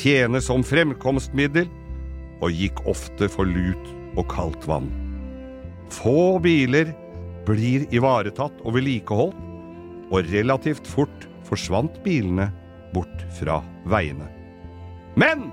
[0.00, 1.66] tjene som fremkomstmiddel,
[2.42, 4.90] og gikk ofte for lut og kaldt vann.
[5.92, 6.90] Få biler
[7.46, 9.36] blir ivaretatt og vedlikeholdt,
[10.12, 12.50] og relativt fort forsvant bilene
[12.94, 13.58] bort fra
[13.90, 14.28] veiene.
[15.18, 15.48] Men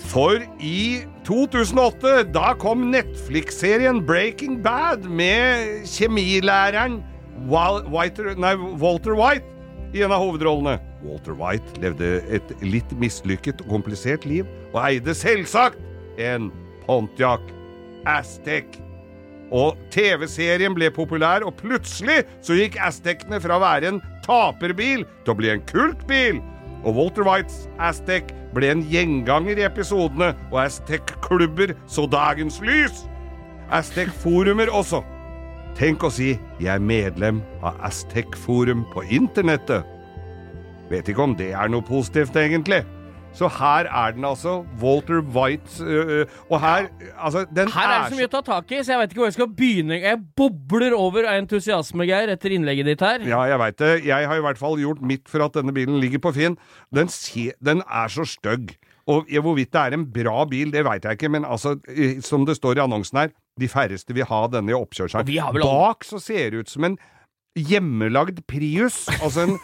[0.00, 7.00] for i 2008, da kom Netflix-serien Breaking Bad med kjemilæreren
[7.50, 9.46] Wal- Whiter, nei, Walter White
[9.94, 10.78] i en av hovedrollene.
[11.04, 15.78] Walter White levde et litt mislykket og komplisert liv, og eide selvsagt
[16.18, 16.50] en
[16.86, 17.42] Pontiac
[18.08, 18.80] Aztec.
[19.54, 25.34] Og TV-serien ble populær, og plutselig så gikk Aztecene fra å være en taperbil til
[25.34, 26.40] å bli en kultbil.
[26.84, 33.04] Og Walter Whites Aztek ble en gjenganger i episodene, og Aztec-klubber så dagens lys.
[33.74, 35.02] Aztec-forumer også.
[35.74, 39.84] Tenk å si 'jeg er medlem av Aztec-forum på internettet'.
[40.90, 42.84] Vet ikke om det er noe positivt, egentlig.
[43.34, 44.60] Så her er den altså.
[44.82, 46.86] Walter White øh, Og her
[47.18, 49.22] Altså, den Her er det så mye å ta tak i, så jeg vet ikke
[49.24, 49.98] hvor jeg skal begynne.
[50.02, 53.24] Jeg bobler over av entusiasme, Geir, etter innlegget ditt her.
[53.26, 53.92] Ja, jeg veit det.
[54.06, 56.58] Jeg har i hvert fall gjort mitt for at denne bilen ligger på Finn.
[56.94, 58.76] Den, se, den er så stygg.
[59.10, 61.74] Og hvorvidt det er en bra bil, det veit jeg ikke, men altså,
[62.24, 65.28] som det står i annonsen her, de færreste vil ha denne i oppkjørselen.
[65.60, 66.96] Bak så ser det ut som en
[67.54, 69.58] hjemmelagd Prius, altså en,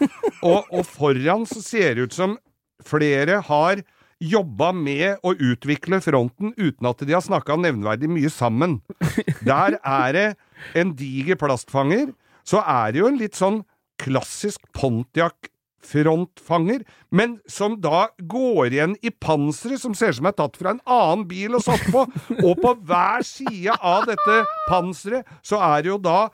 [0.47, 2.37] og, og foran så ser det ut som
[2.87, 3.81] flere har
[4.21, 8.81] jobba med å utvikle fronten uten at de har snakka nevnverdig mye sammen.
[9.47, 10.35] Der er det
[10.77, 12.07] en diger plastfanger.
[12.45, 13.63] Så er det jo en litt sånn
[14.01, 16.81] klassisk Pontiac-frontfanger,
[17.13, 20.81] men som da går igjen i panseret, som ser ut som er tatt fra en
[20.89, 22.01] annen bil og satt på.
[22.41, 26.29] Og på hver side av dette panseret så er det jo da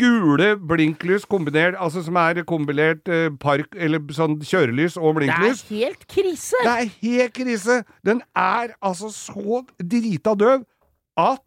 [0.00, 5.36] gule blinklys kombinert, altså som er kombinert eh, park, eller sånn kjørelys og Det er
[5.36, 5.62] blinklys.
[5.70, 6.62] helt krise!
[6.64, 7.76] Det er helt krise!
[8.06, 10.64] Den er altså så drita døv
[11.20, 11.42] at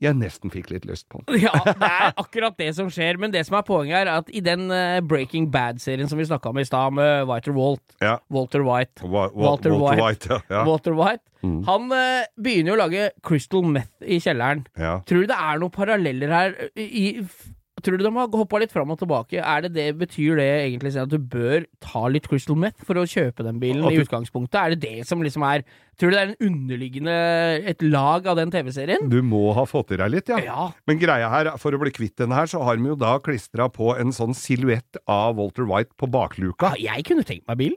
[0.00, 1.40] jeg nesten fikk litt lyst på den.
[1.46, 3.18] Ja, det er akkurat det som skjer.
[3.18, 6.26] Men det som er poenget her, er at i den eh, Breaking Bad-serien som vi
[6.28, 8.18] snakka om i stad, med Walter Walt, Ja.
[8.30, 10.02] Walter White Wa- wa- Walter White.
[10.04, 10.64] White ja.
[10.68, 11.60] Walter White Mm.
[11.68, 14.64] Han uh, begynner jo å lage crystal meth i kjelleren.
[14.74, 14.96] ja.
[15.06, 17.04] Tror du det er noen paralleller her i, i
[17.84, 19.40] Tror du de har hoppa litt fram og tilbake?
[19.42, 23.06] Er det det, Betyr det egentlig at du bør ta litt crystal meth for å
[23.08, 24.58] kjøpe den bilen du, i utgangspunktet?
[24.60, 25.66] Er det det som liksom er
[25.98, 27.14] Tror du det er en underliggende
[27.66, 29.08] et lag av den TV-serien?
[29.10, 30.38] Du må ha fått i deg litt, ja.
[30.46, 30.68] Ja.
[30.86, 33.66] Men greia her, for å bli kvitt denne her, så har vi jo da klistra
[33.66, 36.76] på en sånn silhuett av Walter White på bakluka.
[36.78, 36.94] ja.
[36.94, 37.74] Jeg kunne tenkt meg bil.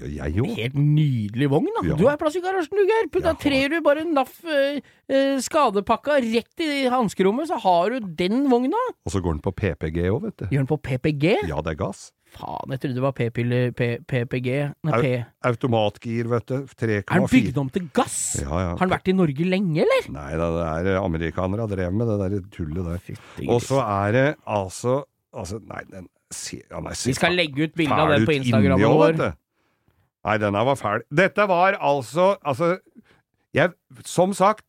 [0.00, 0.46] Ja, jeg jo.
[0.56, 1.84] Helt nydelig vogn, da.
[1.90, 1.98] Ja.
[1.98, 3.10] Du har plass i garasjen, du, Geir.
[3.24, 8.48] Da trer du bare NAF eh, eh, skadepakka rett i hanskerommet, så har du den
[8.52, 8.80] vogna.
[9.06, 10.48] Og så går den på PPG òg, vet du.
[10.48, 11.30] Gjør den på PPG?
[11.50, 12.10] Ja, det er gass.
[12.32, 14.48] Faen, jeg trodde det var P-pille PPG.
[14.88, 15.08] Nei, P.
[15.50, 16.56] Automatgir, vet du.
[16.64, 17.02] 3,4.
[17.02, 18.18] Er den bygd om til gass?
[18.40, 18.70] Ja, ja.
[18.72, 20.08] Har den vært i Norge lenge, eller?
[20.14, 23.22] Nei da, det er amerikanere har drevet med det der tullet der.
[23.52, 25.02] Og så er det altså
[25.32, 28.50] Altså, nei, den ser ja, nei, Vi skal legge ut bilde av den på ut
[28.50, 29.22] inni vår.
[30.22, 31.02] Nei, denne var fæl.
[31.10, 32.76] Dette var altså Altså,
[33.54, 33.72] jeg
[34.06, 34.64] Som sagt,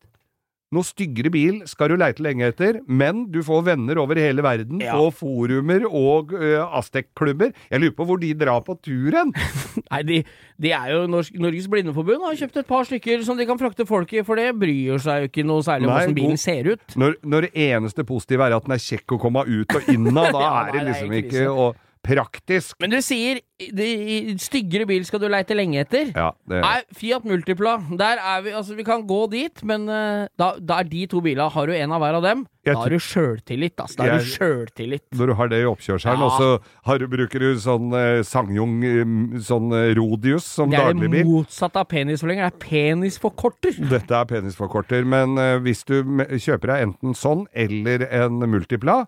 [0.74, 4.80] noe styggere bil skal du leite lenge etter, men du får venner over hele verden
[4.82, 4.96] Ja.
[4.98, 7.52] på forumer og uh, Aztek-klubber.
[7.70, 9.30] Jeg lurer på hvor de drar på turen.
[9.92, 10.18] Nei, de,
[10.58, 13.86] de er jo Norsk, Norges Blindeforbund har kjøpt et par stykker som de kan frakte
[13.86, 16.98] folk i, for det bryr seg jo ikke noe særlig om hvordan bilen ser ut.
[16.98, 20.10] Når, når det eneste positive er at den er kjekk å komme ut og inn
[20.10, 22.76] av, da Ja, er det liksom ikke og praktisk.
[22.84, 26.10] Men du sier de, styggere bil skal du leite lenge etter.
[26.12, 30.26] Ja, det, Nei, Fiat Multipla, der er vi Altså, vi kan gå dit, men uh,
[30.38, 32.82] da, da er de to bilene Har du en av hver av dem, Jeg da
[32.82, 33.96] har du sjøltillit, Altså.
[34.00, 35.04] Da har du Jeg- sjøltillit.
[35.14, 36.26] Når du har det i oppkjørselen, Ja.
[36.26, 36.48] og så
[36.90, 41.00] har du, bruker du sånn eh, Sangjong eh, sånn eh, Rodius som Det er det
[41.00, 41.24] dagligbil.
[41.30, 42.50] motsatte av penisforlenger.
[42.50, 43.80] Det er penisforkorter.
[43.94, 46.00] Dette er penisforkorter, men uh, hvis du
[46.38, 49.04] kjøper deg enten sånn eller en Multipla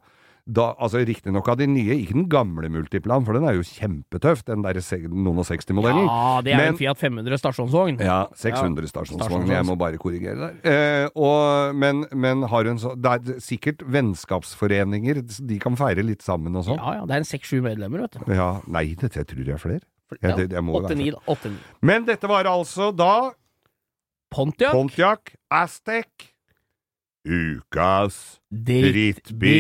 [0.47, 4.45] da, altså Riktignok av de nye, ikke den gamle Multiplan, for den er jo kjempetøff,
[4.47, 4.79] den der
[5.11, 6.07] noen og 60-modellen.
[6.07, 7.99] Ja, det er Men- en Fiat 500 stasjonsvogn.
[7.99, 9.25] Ja, 600 stasjonsvogn.
[9.27, 9.51] stasjonsvogn.
[9.51, 10.55] Jeg må bare korrigere der.
[10.63, 16.23] Eh, og, men, men har hun så Det er sikkert vennskapsforeninger, de kan feire litt
[16.23, 16.79] sammen og sånn.
[16.79, 17.07] Ja, ja.
[17.07, 18.33] Det er en seks-sju medlemmer, vet du.
[18.33, 19.83] Ja, nei, dette jeg tror jeg er flere.
[20.23, 21.19] Ja, det, det må være Åtte-ni, flere.
[21.27, 21.33] da.
[21.35, 21.59] Åtte-ni.
[21.83, 23.33] Men dette var altså da
[24.31, 24.73] Pontiac.
[24.73, 26.33] Pontiac Aztec.
[27.27, 29.57] Ukas Drittbil.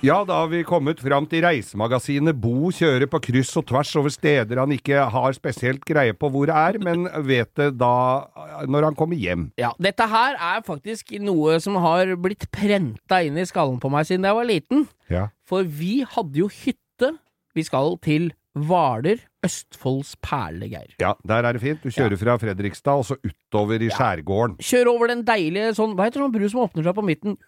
[0.00, 4.08] Ja, da har vi kommet fram til reisemagasinet Bo kjører på kryss og tvers over
[4.14, 8.24] steder han ikke har spesielt greie på hvor det er, men vet det da
[8.64, 9.50] når han kommer hjem.
[9.60, 14.08] Ja, dette her er faktisk noe som har blitt prenta inn i skallen på meg
[14.08, 14.88] siden jeg var liten.
[15.12, 15.28] Ja.
[15.48, 17.14] For vi hadde jo hytte.
[17.56, 20.94] Vi skal til Hvaler, Østfolds perle, Geir.
[21.00, 21.82] Ja, der er det fint.
[21.84, 24.58] Du kjører fra Fredrikstad og så utover i skjærgården.
[24.60, 27.38] Kjør over den deilige sånn Hva heter sånn bru som åpner seg på midten?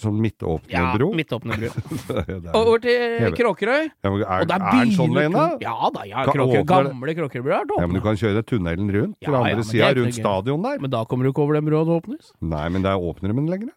[0.00, 1.10] Sånn midtåpne Ja, bro.
[1.12, 1.56] midtåpne.
[1.60, 1.68] Ja,
[2.24, 3.90] det er- Over til Kråkerøy.
[3.92, 5.18] Ja, men er, Og der er den sånn?
[5.60, 6.22] Ja da, ja.
[6.24, 9.42] Kan Kråker, gamle Kråkerøybrua er Ja, men du kan kjøre tunnelen rundt til Ja, ja,
[9.52, 10.80] andre ja, sida, rundt stadion der.
[10.80, 12.32] Men da kommer du ikke over den brua det åpnes.
[12.40, 13.74] Nei, men der åpner de den lenger.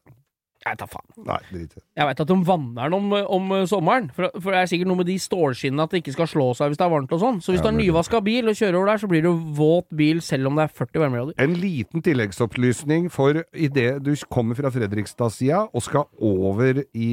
[0.60, 1.08] Jeg tar faen.
[1.24, 1.84] Nei, drit i det.
[1.96, 5.00] Jeg veit at de vanner den om, om sommeren, for, for det er sikkert noe
[5.00, 7.40] med de stålskinnene at det ikke skal slå seg hvis det er varmt og sånn.
[7.44, 9.88] Så hvis Ja, du har nyvaska bil og kjører over der, så blir det våt
[9.96, 11.38] bil selv om det er 40 varmegrader.
[11.46, 17.10] En liten tilleggsopplysning for idet du kommer fra Fredrikstad-sida og skal over, i,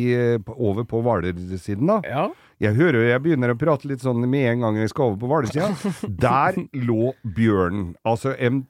[0.56, 2.00] over på Hvaler-siden, da.
[2.06, 2.26] Ja.
[2.62, 5.28] Jeg hører jeg begynner å prate litt sånn med en gang jeg skal over på
[5.30, 5.70] Hvaler-sida.
[6.24, 6.56] Der
[6.88, 7.90] lå bjørnen.
[8.08, 8.64] Altså en,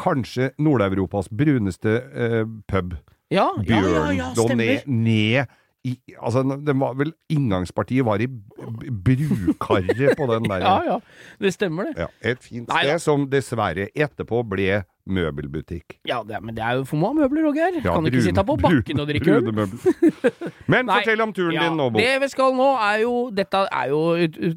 [0.00, 2.94] kanskje Nord-Europas bruneste eh, pub.
[3.32, 4.62] Ja, ja, ja, ja, stemmer.
[4.62, 10.62] ned, ned i Altså, den var vel Inngangspartiet var i brukarret på den der.
[10.62, 10.98] Ja, ja.
[11.42, 12.04] Det stemmer, det.
[12.04, 15.96] Ja, et fint Nei sted som dessverre etterpå ble møbelbutikk.
[16.06, 17.78] Ja, det men det er jo for mange møbler, Roger.
[17.82, 19.48] Ja, kan du ikke sitte på bakken og drikke øl?
[20.70, 21.98] Men Nei, fortell om turen Ja, din nå, Bo.
[21.98, 24.00] Det vi skal nå, er jo Dette er jo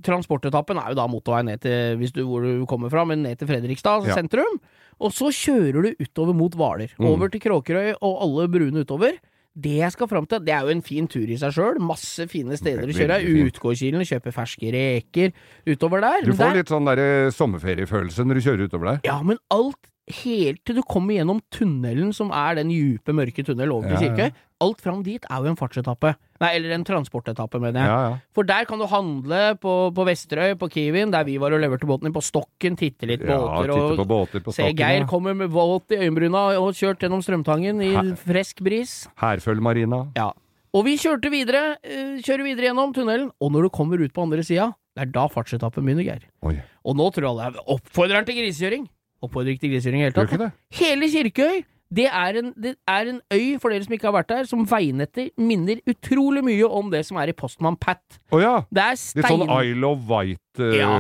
[0.05, 3.39] Transportetappen er jo da motorvei ned til hvis du, hvor du kommer fra, men ned
[3.41, 4.17] til Fredrikstad Ja.
[4.19, 4.59] sentrum.
[5.01, 6.93] Og så kjører du utover mot Hvaler.
[6.99, 7.07] Mm.
[7.09, 9.17] Over til Kråkerøy og alle bruene utover.
[9.55, 11.77] Det jeg skal fram til, det er jo en fin tur i seg sjøl.
[11.79, 13.19] Masse fine steder å kjøre.
[13.47, 15.31] Utgårdkilen, kjøpe ferske reker
[15.71, 16.25] utover der.
[16.27, 18.99] Du får der- litt sånn der eh, sommerferiefølelse når du kjører utover der.
[19.07, 19.79] Ja, men alt
[20.21, 24.27] helt til du kommer gjennom tunnelen, som er den djupe, mørke tunnelen over til Ja,
[24.27, 24.41] ja.
[24.63, 26.13] Alt fram dit er jo en fartsetappe.
[26.39, 27.89] Nei, eller en transportetappe, mener jeg.
[27.91, 28.19] Ja.
[28.37, 31.87] For der kan du handle på, på Vesterøy, på Kiwien, der vi var og leverte
[31.89, 34.79] båten din, på Stokken, titte litt båter og, på båter på se stokken.
[34.79, 35.09] Geir ja.
[35.11, 38.95] kommer med våt i øyenbryna og kjørt gjennom Strømtangen i Her- frisk bris.
[39.19, 40.05] Herføl-marina.
[40.15, 40.31] Ja.
[40.75, 44.23] Og vi kjørte videre, eh, kjører videre gjennom tunnelen, og når du kommer ut på
[44.23, 46.27] andre sida, det er da fartsetappen begynner, Geir.
[46.47, 48.87] Oi, Og nå tror alle oppfordrer han til grisekjøring.
[49.25, 50.35] Oppfordrer ikke til grisekjøring i hele tatt.
[50.41, 50.51] det?
[50.79, 51.63] Hele Kirkøy,
[51.95, 54.63] det er, en, det er en øy, for dere som ikke har vært der, som
[54.67, 58.17] veinettet minner utrolig mye om det som er i Postman Pat.
[58.33, 58.55] Å ja!
[58.73, 60.73] Det er Litt sånn Isle of White uh...
[60.75, 60.95] Ja.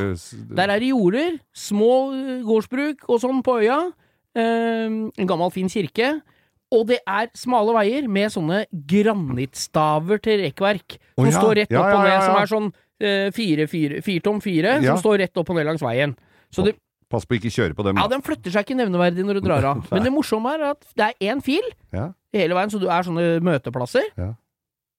[0.61, 3.79] Der er det jorder, små eh, gårdsbruk og sånn på øya.
[4.37, 6.13] Eh, en gammel, fin kirke.
[6.75, 10.99] Og det er smale veier med sånne granittstaver til rekkverk.
[11.15, 11.35] Som oh, ja.
[11.39, 15.01] står rett opp ja, og ned, som er sånn eh, fire, fire, firtom fire, som
[15.01, 16.15] står rett opp og ned langs veien.
[16.53, 16.77] Så det,
[17.15, 17.97] Pass på ikke kjøre på dem.
[18.01, 19.83] ja, den flytter seg ikke nevneverdig når du drar av.
[19.95, 21.63] Men det morsomme er at det er én fil
[21.95, 22.09] Ja.
[22.35, 24.09] hele veien, så du er sånne møteplasser.
[24.19, 24.33] Ja.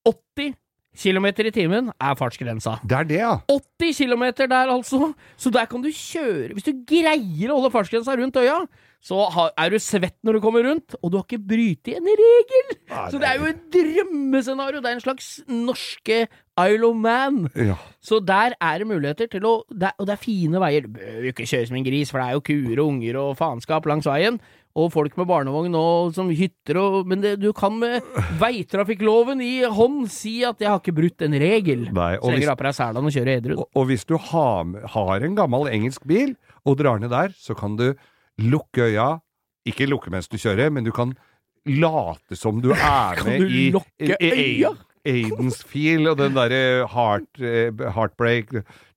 [0.09, 0.55] 80
[0.96, 2.79] km i timen er fartsgrensa.
[2.87, 3.35] Det er det, ja.
[3.52, 5.11] 80 km der, altså!
[5.37, 8.62] Så der kan du kjøre Hvis du greier å holde fartsgrensa rundt øya,
[9.04, 9.20] så
[9.54, 12.72] er du svett når du kommer rundt, og du har ikke brytet en regel!
[12.90, 14.80] Nei, Så det er jo et drømmescenario!
[14.82, 17.48] Det er en slags norske Isle of Man.
[17.54, 17.76] ja.
[18.00, 20.87] Så der er det muligheter til å det er, Og det er fine veier.
[20.87, 23.18] Du bør jo ikke kjøre som en gris, for det er jo kuer og unger
[23.22, 24.40] og faenskap langs veien.
[24.76, 28.02] Og folk med barnevogn og som hytter og Men det, du kan med
[28.40, 31.92] veitrafikkloven i hånd si at 'jeg har ikke brutt en regel'.
[31.92, 33.54] Nei, og Så jeg graper du på deg selen og kjører edru.
[33.59, 34.64] Og, og hvis du har,
[34.96, 37.94] har en gammel engelsk bil og drar ned der, så kan du
[38.38, 39.16] lukke øya.
[39.66, 41.14] Ikke lukke mens du kjører, men du kan
[41.66, 43.72] late som du er med du i
[44.20, 44.75] øya?
[45.07, 47.29] Aidens Feel og den derre heart,
[47.94, 48.53] Heartbreak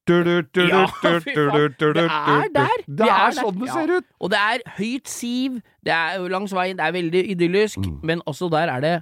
[0.10, 2.82] Ja, Det er der.
[2.88, 4.06] Det er er sånn det ser ut!
[4.19, 7.99] Og det er høyt siv, det er langs veien, det er veldig idyllisk, Mm.
[8.04, 8.95] men også der er det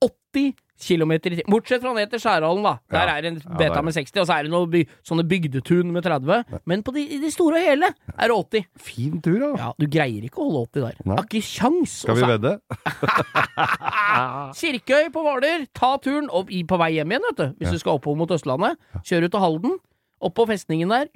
[0.00, 1.42] 80 km i timen.
[1.50, 2.78] Bortsett fra ned til Skjærhallen, da.
[2.90, 3.16] Der Ja.
[3.18, 6.02] er en Ja, beta med 60, og så er det noen by, sånne bygdetun med
[6.04, 6.44] 30.
[6.66, 7.86] Men på de, i det store og hele
[8.18, 8.66] er det 80.
[8.78, 9.52] Fin tur, da.
[9.56, 10.94] Ja, du greier ikke å holde 80 der.
[11.04, 11.16] Nei.
[11.16, 11.90] Har ikke kjangs.
[12.02, 12.60] Skal vi Og så- vedde?
[14.54, 17.46] Kirkøy på Hvaler, ta turen opp i, på vei hjem igjen, vet du.
[17.60, 18.76] Hvis du skal oppover mot Østlandet.
[19.04, 19.78] Kjør ut til Halden.
[20.22, 21.08] Opp på festningen der.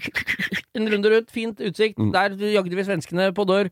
[0.77, 1.97] En runde rundt, fint utsikt.
[1.99, 2.11] Mm.
[2.13, 3.71] Der jagde vi svenskene på dør.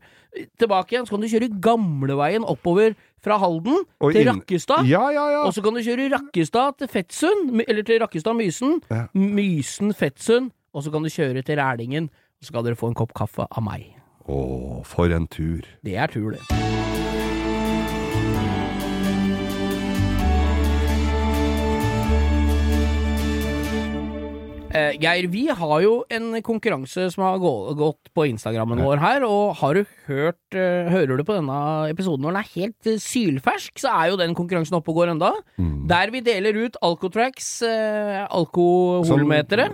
[0.59, 1.05] Tilbake igjen.
[1.05, 4.87] Så kan du kjøre gamleveien oppover fra Halden Og til inn- Rakkestad.
[4.89, 5.43] Ja, ja, ja.
[5.45, 8.79] Og så kan du kjøre Rakkestad til Fettsund, eller til Rakkestad-Mysen.
[9.13, 10.51] Mysen-Fettsund.
[10.73, 12.09] Og så kan du kjøre til Rælingen.
[12.41, 13.87] Så skal dere få en kopp kaffe av meg.
[14.27, 15.61] Å, for en tur.
[15.85, 16.86] Det er tur, det.
[25.01, 29.55] Geir, vi har jo en konkurranse som har gå gått på Instagrammen vår her, og
[29.61, 31.57] har du hørt eh, Hører du på denne
[31.91, 35.11] episoden når den er helt eh, sylfersk, så er jo den konkurransen oppe og går
[35.15, 35.31] enda.
[35.59, 35.87] Mm.
[35.89, 39.67] Der vi deler ut Alcotracks eh, alkoholmetere.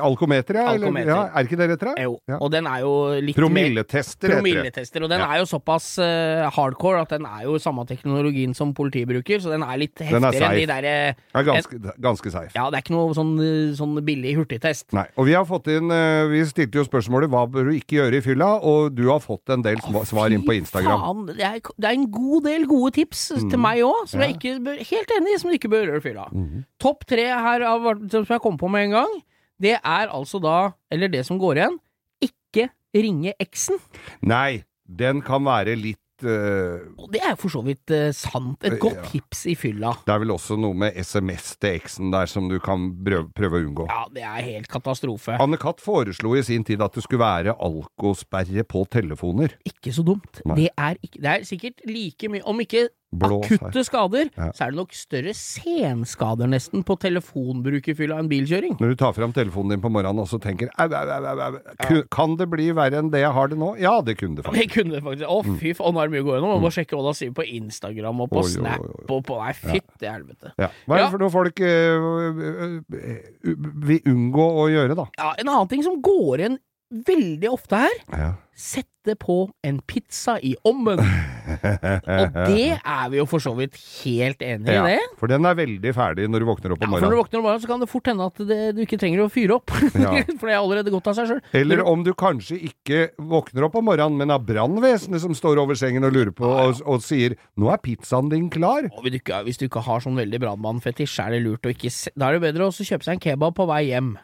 [0.00, 0.66] Alkometer, ja.
[0.74, 1.10] Alkometer.
[1.12, 1.20] ja.
[1.34, 1.84] Er ikke det rett?
[1.84, 1.94] da?
[2.02, 2.38] Jo, Ja.
[2.40, 4.40] og den er jo litt mer Promilletester, heter det.
[4.42, 5.28] Promilletester, og den Ja.
[5.34, 9.50] er jo såpass eh, hardcore at den er jo samme teknologien som politiet bruker, så
[9.50, 12.52] den er litt er heftigere enn de derre ganske, ganske safe.
[12.54, 14.92] Ja, det er ikke noe sånn, eh, sånn billig hurtigtest.
[14.94, 17.96] Nei, og vi har fått inn eh, Vi stilte jo spørsmålet hva bør du ikke
[17.98, 21.00] gjøre i fylla, og du har fått en del sva- svar inn på Fy Instagram.
[21.00, 24.28] Faen, det, er, det er en god del gode tips til meg òg, som Ja.
[24.28, 26.28] jeg ikke bør, helt enig i, som du ikke bør gjøre i fylla.
[26.30, 26.62] Mm.
[26.78, 29.16] Topp tre her av, som jeg kom på med en gang,
[29.64, 30.56] det er altså da,
[30.92, 31.80] eller det som går igjen,
[32.22, 33.78] ikke ringe eksen.
[34.22, 38.62] Nei, den kan være litt Og det er for så vidt uh, sant.
[38.64, 39.08] Et godt Ja.
[39.10, 39.90] tips i fylla.
[40.06, 43.58] Det er vel også noe med SMS til eksen der som du kan prøve, prøve
[43.58, 43.86] å unngå.
[43.90, 45.34] Ja, det er helt katastrofe.
[45.42, 49.56] Anne Katt foreslo i sin tid at det skulle være alkosperre på telefoner.
[49.66, 50.40] Ikke så dumt.
[50.54, 52.88] Det er, ikke, det er sikkert like mye Om ikke
[53.20, 53.34] Her.
[53.38, 54.50] akutte skader, Ja.
[54.52, 58.76] så er det nok større senskader nesten på telefonbruk i fylla enn bilkjøring.
[58.80, 62.02] Når du tar fram telefonen din på morgenen og så tenker au, au, au, au.
[62.10, 63.76] Kan det bli verre enn det jeg har det nå?
[63.80, 64.60] Ja, det kunne det faktisk.
[64.62, 65.28] Det kunne det faktisk.
[65.30, 66.54] Å, fy faen, nå er det mye å gå gjennom.
[66.56, 69.06] Man må sjekke hva de sier på Instagram og på Oi, oi, oi, Snap oi.
[69.18, 70.52] og på Nei, fytti helvete.
[70.58, 70.68] Ja.
[70.86, 71.10] Hva er det Ja.
[71.14, 73.56] for noe folk øh, øh, øh,
[73.88, 75.06] vil unngå å gjøre, da?
[75.18, 76.58] Ja, en annen ting som går igjen
[76.94, 78.32] veldig ofte her, Ja.
[78.54, 81.00] sette på en pizza i ommen.
[81.02, 83.74] Og det er vi jo for så vidt
[84.04, 85.00] helt enig i, det.
[85.18, 87.02] For den er veldig ferdig når du våkner opp Ja, morgenen.
[87.02, 88.98] for når du våkner om morgenen, så kan det fort hende at det, du ikke
[89.02, 89.74] trenger å fyre opp.
[90.04, 90.12] Ja.
[90.38, 91.40] for det er allerede godt av seg sjøl.
[91.52, 95.74] Eller om du kanskje ikke våkner opp om morgenen, men har brannvesenet som står over
[95.78, 98.88] sengen og lurer på og, og sier 'nå er pizzaen din klar'.
[98.94, 101.74] Og hvis du ikke, hvis du ikke har sånn veldig brannmannfetisj, er det lurt å
[101.74, 104.14] ikke se Da er det bedre å kjøpe seg en kebab på vei hjem.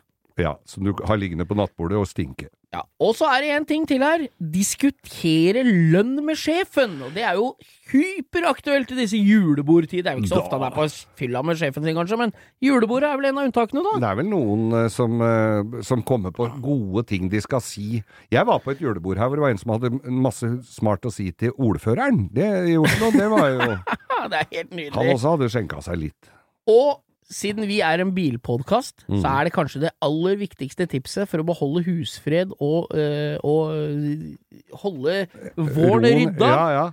[0.41, 2.49] Ja, Som du har liggende på nattbordet og stinke.
[2.71, 4.29] Ja, Og så er det en ting til her.
[4.39, 7.01] Diskutere lønn med sjefen.
[7.03, 7.49] Og det er jo
[7.91, 10.05] hyperaktuelt i disse julebordtider.
[10.07, 10.45] Det er jo ikke så Da.
[10.45, 10.85] ofte han er på
[11.19, 12.33] fylla med sjefen sin, kanskje, men
[12.63, 13.97] julebordet er vel en av unntakene, da.
[13.99, 18.03] Det er vel noen eh, som, eh, som kommer på gode ting de skal si.
[18.31, 21.13] Jeg var på et julebord her hvor det var en som hadde masse smart å
[21.13, 22.29] si til ordføreren.
[22.33, 23.59] Det gjorde noe, det var jo
[24.31, 24.95] det er helt nydelig.
[24.95, 26.31] Han også hadde skjenka seg litt.
[26.71, 27.01] Og
[27.31, 29.21] siden vi er en bilpodkast, Mm.
[29.23, 33.71] så er det kanskje det aller viktigste tipset for å beholde husfred og, øh, og
[33.77, 34.37] øh,
[34.83, 35.27] holde
[35.57, 36.49] våren rydda.
[36.51, 36.91] Ja, ja.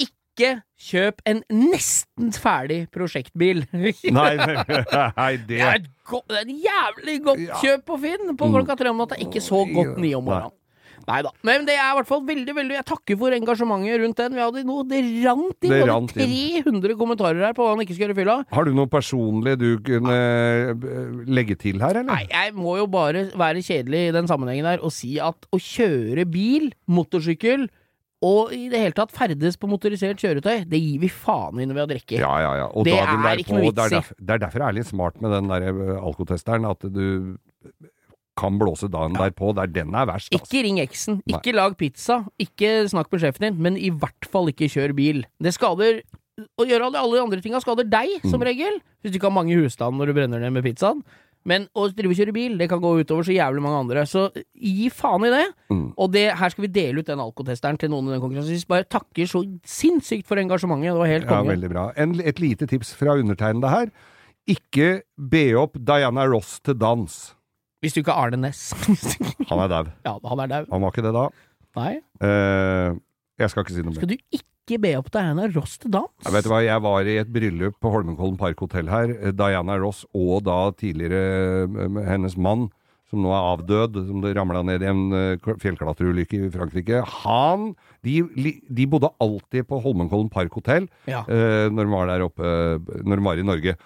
[0.00, 3.64] Ikke kjøp en nesten ferdig prosjektbil.
[3.74, 4.62] Nei, nei,
[5.16, 7.54] nei det Det er et, go det er et jævlig godt Ja.
[7.58, 9.18] kjøp på Finn på klokka tre om natta.
[9.18, 10.54] Ikke så godt ni om morgenen.
[11.08, 11.32] Nei da.
[11.46, 14.36] Men det er i hvert fall veldig, veldig Jeg takker for engasjementet rundt den.
[14.36, 15.72] Vi hadde noe, Det rant inn.
[15.72, 16.28] Det rant hadde
[16.68, 18.36] 300 kommentarer her på hva han ikke skal gjøre fylla.
[18.52, 21.24] Har du noe personlig du kunne Nei.
[21.40, 22.12] legge til her, eller?
[22.12, 25.60] Nei, jeg må jo bare være kjedelig i den sammenhengen der og si at å
[25.62, 27.68] kjøre bil, motorsykkel
[28.26, 31.76] og i det hele tatt ferdes på motorisert kjøretøy, det gir vi faen i når
[31.76, 32.16] vi har drikke.
[32.18, 32.66] Ja, ja, ja.
[32.82, 34.16] Det er derpå, ikke noe vits i.
[34.18, 37.04] det er derfor det er litt smart med den der eh, alkotesteren, at du
[38.38, 40.30] kan blåse dagen derpå, der den er verst.
[40.32, 40.38] Altså.
[40.46, 44.46] Ikke ring eksen, ikke lag pizza, ikke snakk med sjefen din, men i hvert fall
[44.54, 45.24] ikke kjør bil.
[45.42, 46.02] Det skader
[46.38, 48.30] Å gjøre alle alle de andre tinga skader deg, Mm.
[48.30, 51.00] som regel, hvis du ikke har mange husstand når du brenner ned med pizzaen.
[51.44, 54.04] Men å drive og kjøre bil, det kan gå utover så jævlig mange andre.
[54.06, 55.46] Så gi faen i det.
[55.72, 55.94] Mm.
[55.98, 58.54] Og det, her skal vi dele ut den alkotesteren til noen i den konkurransen.
[58.54, 60.92] Vi bare takker så sinnssykt for engasjementet.
[60.94, 61.56] Det var helt Ja, konge.
[61.56, 61.84] veldig bra.
[61.96, 63.90] En, et lite tips fra undertegnede her.
[64.48, 67.34] Ikke be opp Diana Ross til dans.
[67.82, 68.72] Hvis du ikke er Arne Næss.
[69.50, 69.90] Han er daud.
[70.04, 70.70] ja, han er daud.
[70.72, 71.26] Han var ikke det da.
[71.78, 71.92] Nei.
[72.26, 72.96] Eh,
[73.38, 74.00] jeg skal ikke si noe mer.
[74.00, 76.10] Skal du ikke be opp Diana Ross til dans?
[76.26, 79.12] Jeg vet du hva, jeg var i et bryllup på Holmenkollen Park hotell her.
[79.20, 82.66] Eh, Diana Ross og da tidligere eh, hennes mann,
[83.08, 85.04] som nå er avdød, som det ramla ned i en
[85.62, 86.98] fjellklatreulykke i Frankrike.
[87.22, 87.70] Han
[88.04, 88.18] de,
[88.68, 91.22] de bodde alltid på Holmenkollen Park hotell Ja.
[91.24, 92.50] eh, når de var der oppe,
[93.06, 93.76] når de var i Norge.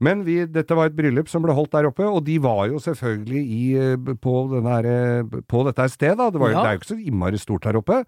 [0.00, 2.78] Men vi, dette var et bryllup som ble holdt der oppe, og de var jo
[2.78, 6.28] selvfølgelig i, eh, på, her, eh, på dette stedet.
[6.34, 6.62] Det, var, Ja.
[6.62, 8.04] det er jo ikke så innmari stort her oppe.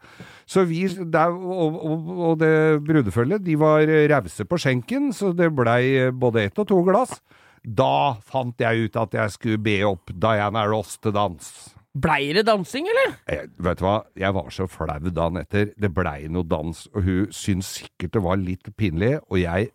[0.46, 2.52] Så vi, der, og, og, og det
[2.86, 7.18] brudefølget, de var eh, rause på skjenken, så det blei både ett og to glass.
[7.66, 11.50] Da fant jeg ut at jeg skulle be opp Diana Ross til dans.
[11.90, 13.16] Blei det dansing, eller?
[13.26, 15.72] Jeg, vet du hva, jeg var så flau dagen etter.
[15.74, 19.72] Det blei noe dans, og hun syntes sikkert det var litt pinlig, og jeg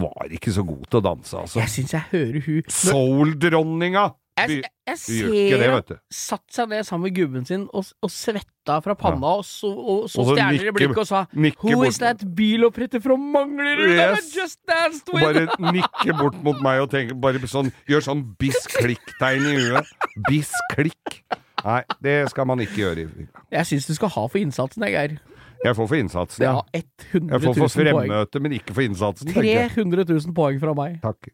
[0.00, 1.60] var ikke så god til å danse, altså.
[1.62, 4.10] Jeg syns jeg hører hun Soul-dronninga!
[4.34, 5.94] Jeg, jeg, ser vet du.
[6.10, 10.24] satt seg ned sammen med gubben sin og, og svetta fra panna så, og, så
[10.24, 11.20] Og så stjerner i blikket og sa
[11.62, 14.32] Who is that biloppretter fra Manglerud Yes.
[14.34, 15.22] just danced with?
[15.22, 15.46] bare
[15.78, 19.94] nikke bort mot meg og tenke bare sånn Gjør sånn biss-klikk-tegn i huet.
[20.26, 21.20] Biss-klikk.
[21.64, 23.06] Nei, det skal man ikke gjøre.
[23.54, 25.33] Jeg syns du skal ha for innsatsen, jeg, Geir.
[25.64, 26.50] Jeg får for innsatsen, ja.
[26.50, 26.54] ja.
[26.60, 26.66] har
[27.14, 29.30] 100 Jeg får for fremmøte, men ikke for innsatsen.
[29.32, 29.70] tenker jeg.
[29.78, 30.98] 300 000 poeng fra meg.
[31.00, 31.30] Takk.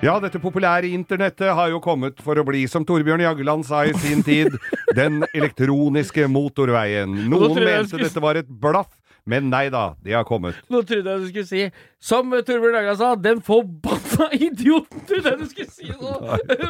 [0.00, 3.92] Ja, dette populære internettet har jo kommet for å bli, som Torbjørn Jagland sa i
[4.00, 4.54] sin tid,
[4.98, 7.12] den elektroniske motorveien.
[7.28, 8.88] Noen mente dette var et blaff,
[9.28, 10.56] Men nei da, de har kommet.
[10.70, 11.66] Nå trodde jeg du skulle si
[12.00, 15.02] Som Torbjørn Laga sa, den forbanna idioten!
[15.08, 16.14] Trodde jeg du skulle si nå!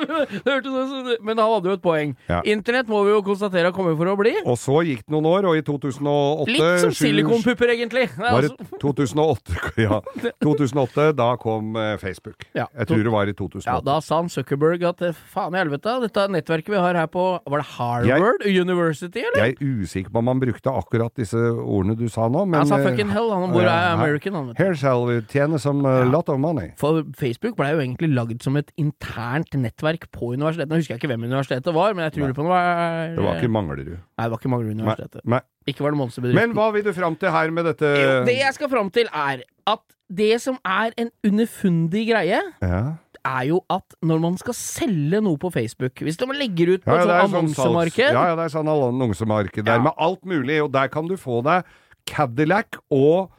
[1.27, 2.15] Men han hadde jo et poeng.
[2.29, 2.41] Ja.
[2.51, 4.33] Internett må vi jo konstatere har kommet for å bli.
[4.43, 8.09] Og så gikk det noen år, og i 2008 Litt som silikonpupper, egentlig.
[8.17, 9.61] Er Var det altså- 2008?
[9.85, 10.01] Ja.
[10.43, 12.47] 2008, da kom eh, Facebook.
[12.57, 12.67] Ja.
[12.75, 13.69] Jeg tror det var i 2008.
[13.71, 17.11] Ja, da sa han Zuckerberg at eh, faen i helvete, dette nettverket vi har her
[17.11, 19.45] på Var det Harvard University, eller?
[19.47, 22.69] Jeg er usikker på om han brukte akkurat disse ordene du sa nå, men han
[22.71, 24.59] sa eh, fucking hell, han hvor ja, er American, han vet.
[24.59, 26.71] Here shall we tjene som uh, lot of money.
[26.81, 30.71] For Facebook ble jo egentlig lagd som et internt nettverk på universitetet.
[30.71, 33.41] Nå husker jeg ikke hvem universitetet var, men jeg tror på det var Det var
[33.43, 33.95] ikke Manglerud.
[33.97, 35.25] Nei, det var ikke Manglerud Nei, universitetet.
[35.25, 35.41] nei.
[35.69, 36.41] Ikke var det Monsterbedriften.
[36.49, 39.11] Men hva vil du fram til her med dette Jo, det jeg skal fram til,
[39.13, 42.81] er at det som er en underfundig greie, ja.
[43.23, 46.97] er jo at når man skal selge noe på Facebook Hvis man legger ut på
[46.97, 49.85] Ja, ja, et sånn annonsemarked Ja, ja, det er sånn annonsemarked der Ja.
[49.85, 51.63] med alt mulig, og der kan du få deg
[52.11, 53.31] Cadillac og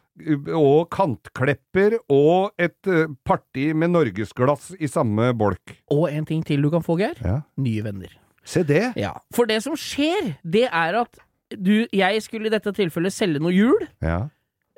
[0.51, 5.71] og kantklepper og et eh, parti med norgesglass i samme bolk.
[5.89, 7.17] Og en ting til du kan få, Geir.
[7.25, 7.39] Ja.
[7.57, 8.11] Nye venner.
[8.45, 8.91] Se det!
[8.99, 9.15] Ja.
[9.33, 11.23] For det som skjer, det er at
[11.57, 13.87] du, jeg skulle i dette tilfellet selge noe hjul.
[14.03, 14.27] Ja,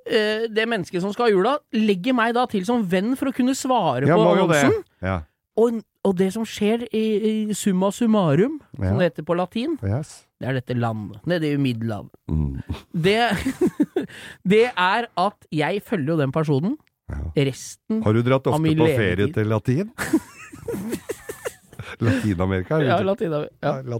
[0.03, 3.35] Eh, det mennesket som skal ha hjula, legger meg da til som venn for å
[3.35, 4.81] kunne svare på annonsen.
[5.03, 5.21] Ja.
[5.55, 7.03] Og, og det som skjer i,
[7.49, 8.89] i summa summarum, Ja.
[8.89, 10.25] som det heter på latin, Yes.
[10.39, 12.11] det er dette landet nede i Middelhavet.
[12.27, 12.61] Mm.
[12.91, 13.19] Det,
[14.53, 16.77] det er at jeg følger jo den personen.
[17.09, 17.19] Ja.
[17.49, 19.91] Resten Har du dratt ofte på ferie til latin?
[22.03, 22.79] Latin-Amerika?
[22.81, 23.03] Ja, eller?
[23.03, 23.31] latin,
[23.61, 23.99] ja.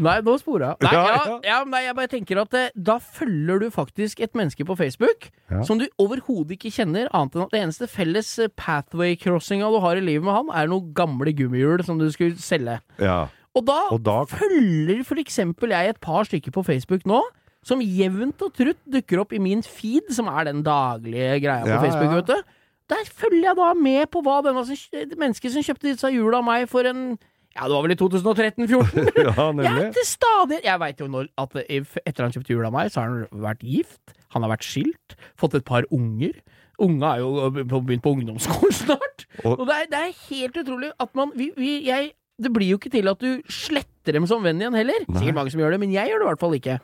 [0.00, 0.76] Nei, nå spora jeg.
[0.86, 1.38] Nei, Ja, ja, ja.
[1.44, 5.28] ja, nei, jeg bare tenker at eh, da følger du faktisk et menneske på Facebook
[5.50, 5.62] Ja.
[5.68, 9.96] som du overhodet ikke kjenner, annet enn at det eneste felles eh, pathway-crossinga du har
[10.00, 12.80] i livet med han, er noen gamle gummihjul som du skulle selge.
[12.98, 13.26] ja.
[13.58, 17.18] Og da, Og da følger for eksempel jeg et par stykker på Facebook nå,
[17.66, 21.72] som jevnt og trutt dukker opp i min feed, som er den daglige greia på
[21.74, 22.20] Ja, Facebook, ja.
[22.20, 22.52] vet du.
[22.94, 26.38] Der følger jeg da med på hva denne som, det mennesket som kjøpte disse hjula
[26.38, 27.18] av meg for en
[27.60, 29.10] Ja, det var vel i 2013-14?
[29.36, 29.90] Ja, nemlig.
[29.92, 33.10] til stadig Jeg veit jo når at etter han kjøpte jul av meg, så har
[33.12, 36.32] han vært gift, han har vært skilt, fått et par unger.
[36.80, 39.26] Unga er jo begynt på ungdomsskolen snart.
[39.44, 42.70] Og- Og, det, er, det er helt utrolig at man vi, vi, jeg, Det blir
[42.72, 45.04] jo ikke til at du sletter dem som venn igjen heller.
[45.08, 45.20] Nei.
[45.20, 46.76] Sikkert mange som gjør det, men jeg gjør det i hvert fall ikke.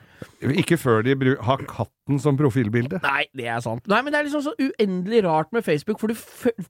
[0.63, 3.01] Ikke før de har katten som profilbilde.
[3.03, 3.83] Nei, det er sant.
[3.89, 6.15] Nei, men det er liksom så uendelig rart med Facebook, for du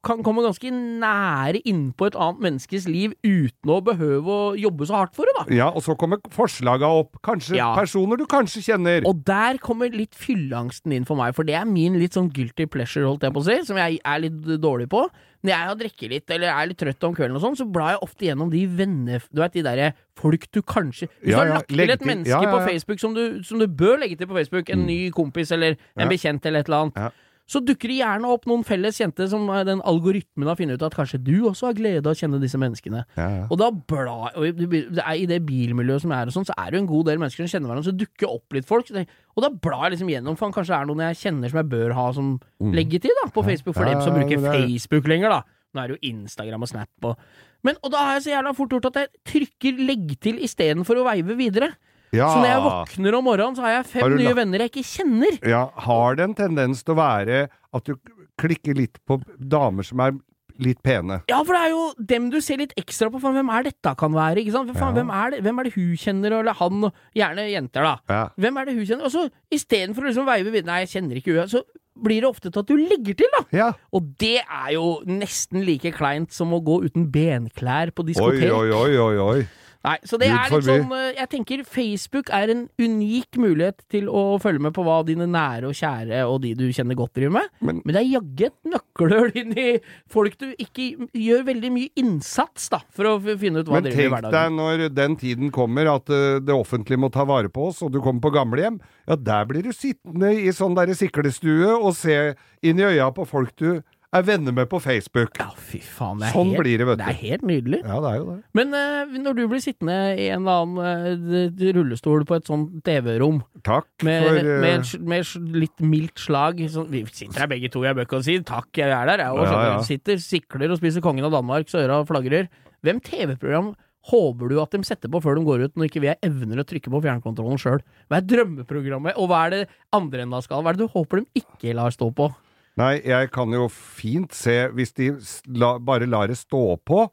[0.06, 5.00] kan komme ganske nære innpå et annet menneskes liv uten å behøve å jobbe så
[5.02, 5.44] hardt for det, da.
[5.54, 7.18] Ja, og så kommer forslaga opp.
[7.26, 7.74] Kanskje Ja.
[7.76, 9.06] personer du kanskje kjenner.
[9.06, 12.66] Og der kommer litt fylleangsten inn for meg, for det er min litt sånn guilty
[12.66, 15.08] pleasure, holdt jeg på å si, som jeg er litt dårlig på.
[15.44, 17.92] Når jeg har drukket litt, eller er litt trøtt om kvelden og sånn, så blar
[17.94, 19.22] jeg ofte gjennom de venner...
[19.30, 22.32] Du vet, de derre folk du kanskje Hvis Ja, du har lagt til et menneske
[22.32, 22.64] ja, ja, på.
[22.70, 26.08] Facebook som du, som du bør legge til på Facebook, en ny kompis eller en
[26.08, 29.60] bekjent eller et eller annet, så dukker det gjerne opp noen felles kjente som eh,
[29.68, 32.58] den algoritmen har funnet ut at kanskje du også har glede av å kjenne disse
[32.58, 33.04] menneskene.
[33.46, 36.72] Og da bla, og det er, I det bilmiljøet som er og sånn, så er
[36.72, 38.88] det jo en god del mennesker som kjenner hverandre, så dukker opp litt folk.
[38.90, 38.98] Så
[39.36, 41.70] og da blar jeg liksom gjennom, for kanskje det er noen jeg kjenner som jeg
[41.76, 42.32] bør ha som
[42.74, 43.92] legge til da, på Facebook, for Mm.
[43.94, 45.42] Dem som bruker er- Facebook lenger, da.
[45.76, 47.18] Nå er det jo Instagram og Snap og
[47.66, 51.00] Men, og da har jeg så jævla fort gjort at jeg trykker 'legg til' istedenfor
[51.02, 51.72] å veive videre.
[52.14, 52.28] ja.
[52.30, 54.86] Så når jeg våkner om morgenen, så har jeg fem Har nye venner jeg ikke
[54.86, 55.40] kjenner.
[55.42, 57.96] ja, Har det en tendens til å være at du
[58.38, 60.12] klikker litt på damer som er
[60.58, 61.22] litt pene?
[61.28, 63.20] Ja, for det er jo dem du ser litt ekstra på.
[63.20, 64.40] Faen, hvem er dette kan være?
[64.40, 64.70] Ikke sant?
[64.76, 65.02] Faen, Ja.
[65.02, 67.96] hvem, er det, hvem er det hun kjenner, eller han, gjerne jenter, da.
[68.08, 68.28] Ja.
[68.38, 69.04] Hvem er det hun kjenner?
[69.04, 71.48] Og så istedenfor å liksom veive videre Nei, jeg kjenner ikke hun.
[71.48, 71.62] Så
[71.96, 73.44] blir det ofte til at du legger til, da.
[73.56, 73.68] ja.
[73.96, 78.52] Og det er jo nesten like kleint som å gå uten benklær på Oi, diskotek.
[78.52, 79.46] oi, oi, oi, oi.
[79.86, 80.72] Nei, så det Gud er litt forby.
[80.72, 84.96] sånn eh, Jeg tenker Facebook er en unik mulighet til å følge med på hva
[85.06, 87.48] dine nære og kjære og de du kjenner godt driver med.
[87.60, 89.78] Men- Men det er jaggu et nøkkelhull inn i
[90.10, 93.84] folk du ikke gjør veldig mye innsats da for å f- finne ut hva Men
[93.92, 97.48] driver tenk i deg når den tiden kommer at eh, det offentlige må ta vare
[97.48, 98.80] på oss, og du kommer på gamlehjem.
[99.06, 102.34] Ja, der blir du sittende i sånn derre siklestue og se
[102.66, 103.82] inn i øya på folk du
[104.18, 105.38] er venner med på Facebook.
[105.40, 106.20] Ja, fy faen.
[106.20, 107.80] Det er Sånn helt, blir det, vet Det er helt nydelig.
[107.84, 108.36] Ja, det er jo det.
[108.58, 112.76] Men uh, når du blir sittende i en eller annen uh, rullestol på et sånt
[112.86, 114.52] TV-rom Takk med, for uh...
[114.64, 118.38] med, med litt mildt slag sånn, Vi sitter her begge to, jeg bør ikke si
[118.46, 119.24] takk, jeg er der.
[119.26, 119.48] Jeg òg.
[119.48, 119.80] Ja, ja.
[119.86, 122.48] sitter, sikler og spiser Kongen av Danmark, så øra flagrer.
[122.86, 123.74] Hvem TV-program
[124.10, 126.62] håper du at de setter på før de går ut, når ikke vi er evner
[126.62, 127.82] å trykke på fjernkontrollen sjøl?
[128.06, 129.62] Hva er drømmeprogrammet, og hva er det
[129.96, 130.66] andre enden av skalaen?
[130.66, 132.30] Hva er det du håper de ikke lar stå på?
[132.76, 135.10] Nei, jeg kan jo fint se, hvis de
[135.56, 137.06] la, bare lar det stå på,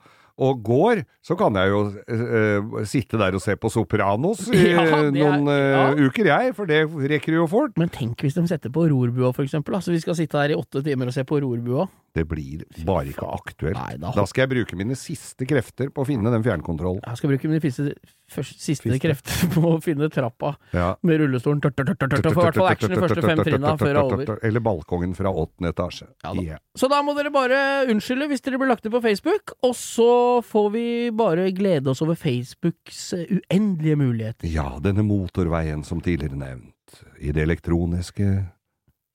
[0.44, 4.82] Og går, så kan jeg jo uh, sitte der og se på Sopranos i Ja,
[4.82, 5.84] er- noen uh, ja.
[6.08, 7.76] uker, jeg, for det rekker jo fort.
[7.78, 9.78] Men tenk hvis de setter på rorbua, for eksempel.
[9.78, 11.86] Altså, vi skal sitte her i åtte timer og se på rorbua.
[12.18, 13.78] Det blir bare ikke aktuelt.
[13.78, 17.06] Nei, da- da skal jeg bruke mine siste krefter på å finne den fjernkontrollen.
[17.06, 17.94] Jeg skal bruke mine første,
[18.36, 19.00] første, siste Siste.
[19.04, 20.90] krefter på å finne trappa Ja.
[21.06, 21.62] med rullestolen.
[21.64, 23.96] Tør, tør, tør, tør, For i hvert fall action de første fem trinna før det
[24.04, 24.40] er over.
[24.50, 26.08] Eller balkongen fra åttende etasje.
[26.26, 26.42] Ja da.
[26.44, 26.62] Yeah.
[26.78, 27.62] Så da må dere bare
[27.94, 30.10] unnskylde hvis dere blir lagt ut på Facebook, og så
[30.48, 34.50] får vi bare glede oss over Facebooks uendelige muligheter.
[34.50, 38.34] Ja, denne motorveien som tidligere nevnt, i det elektroniske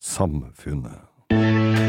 [0.02, 1.87] samfunnet.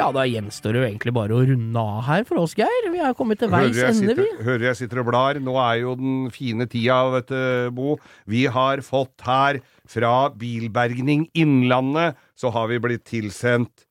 [0.00, 2.88] Ja, da gjenstår det jo egentlig bare å runde av her for oss, Geir.
[2.92, 4.26] Vi er kommet til veis ende, vi.
[4.46, 5.40] hører jeg sitter og blar.
[5.44, 7.98] Nå er jo den fine tida, vet du, Bo.
[8.30, 13.84] Vi har fått her fra Bilbergning Innlandet, så har vi blitt tilsendt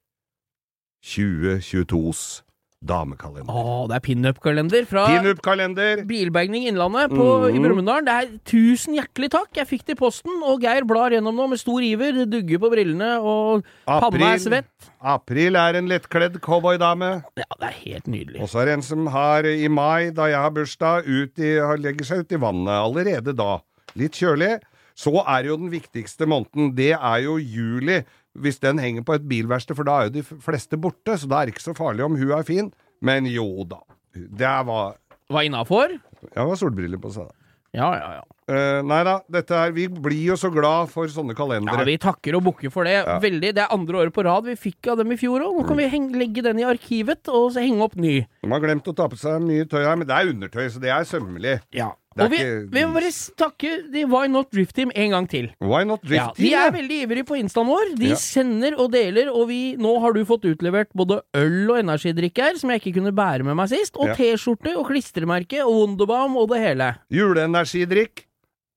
[1.05, 2.41] 2022s
[2.85, 3.51] damekalender.
[3.51, 6.03] Å, det er pinup-kalender fra Pinup-kalender!
[6.07, 7.65] Bilbergning Innlandet på, i Mhm.
[7.65, 8.05] Brumunddal.
[8.07, 9.49] Det er tusen hjertelig takk.
[9.57, 12.13] Jeg fikk det i posten, og Geir blar gjennom nå med stor iver.
[12.13, 14.89] Det dugger på brillene, og panna er svett.
[15.01, 17.23] April er en lettkledd cowboydame.
[17.35, 18.41] Ja, det er helt nydelig.
[18.41, 21.55] Og så er det en som har i mai, da jeg har bursdag, ut i,
[21.83, 23.59] legger seg ut i vannet allerede da.
[23.95, 24.59] Litt kjølig.
[24.99, 28.01] Så er jo den viktigste måneden, det er jo juli,
[28.37, 31.41] hvis den henger på et bilverksted, for da er jo de fleste borte, så da
[31.41, 32.71] er det ikke så farlig om hun er fin.
[33.01, 33.79] Men jo da.
[34.13, 34.97] Det var
[35.29, 35.93] Var innafor?
[36.25, 37.35] Jeg har solbriller på seg, da.
[37.77, 38.23] Ja, ja, ja.
[38.49, 41.83] Uh, nei da, dette her Vi blir jo så glad for sånne kalendere.
[41.83, 41.85] Ja.
[41.85, 42.95] Vi takker og bukker for det.
[42.97, 43.19] Ja.
[43.21, 45.59] Veldig, Det er andre året på rad vi fikk av dem i fjor òg.
[45.59, 48.23] Nå kan vi henge, legge den i arkivet og så henge opp ny.
[48.41, 50.81] De har glemt å ta på seg mye tøy her, men det er undertøy, så
[50.81, 51.59] det er sømmelig.
[51.77, 51.91] Ja.
[52.25, 55.49] Og vi, ikke- vi må bare takke de Why Not Drift Team en gang til.
[55.61, 57.95] Why not drift Ja, de er veldig ivrige på instaen vår.
[57.97, 58.15] De Ja.
[58.15, 62.55] sender og deler, og vi, nå har du fått utlevert både øl og energidrikk her,
[62.57, 64.13] som jeg ikke kunne bære med meg sist, og Ja.
[64.15, 66.95] T-skjorte og klistremerke og Wunderbaum og det hele.
[67.11, 68.25] Juleenergidrikk.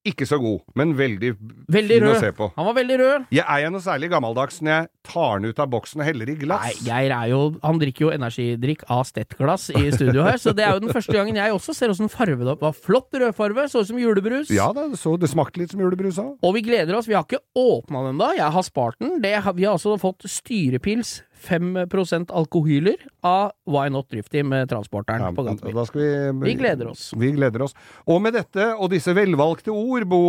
[0.02, 1.28] Ikke så god, men veldig,
[1.70, 2.48] Veldig fin å se på.
[2.56, 3.26] Han var veldig rød.
[3.30, 6.32] Jeg er jo noe særlig gammeldags når jeg tar den ut av boksen og heller
[6.32, 6.80] i Nei, glass.
[6.82, 10.74] Geir er jo Han drikker jo energidrikk av stettglass i studio her, så det er
[10.74, 12.74] jo den første gangen jeg også ser åssen farge det var.
[12.74, 14.50] Flott rødfarge, så ut som julebrus.
[14.50, 16.34] Ja da, så det smakte litt som julebrus òg.
[16.42, 17.06] Og vi gleder oss.
[17.06, 19.20] Vi har ikke åpna den da, Jeg har spart den.
[19.22, 25.44] Det, vi har altså fått styrepils, 5% alkohyler, av Why Not Drifty med transporteren på
[25.46, 25.74] gatebil.
[25.94, 27.10] vi Vi gleder oss.
[27.16, 27.74] Vi gleder oss.
[28.06, 30.22] Og med dette og disse velvalgte ord, Bo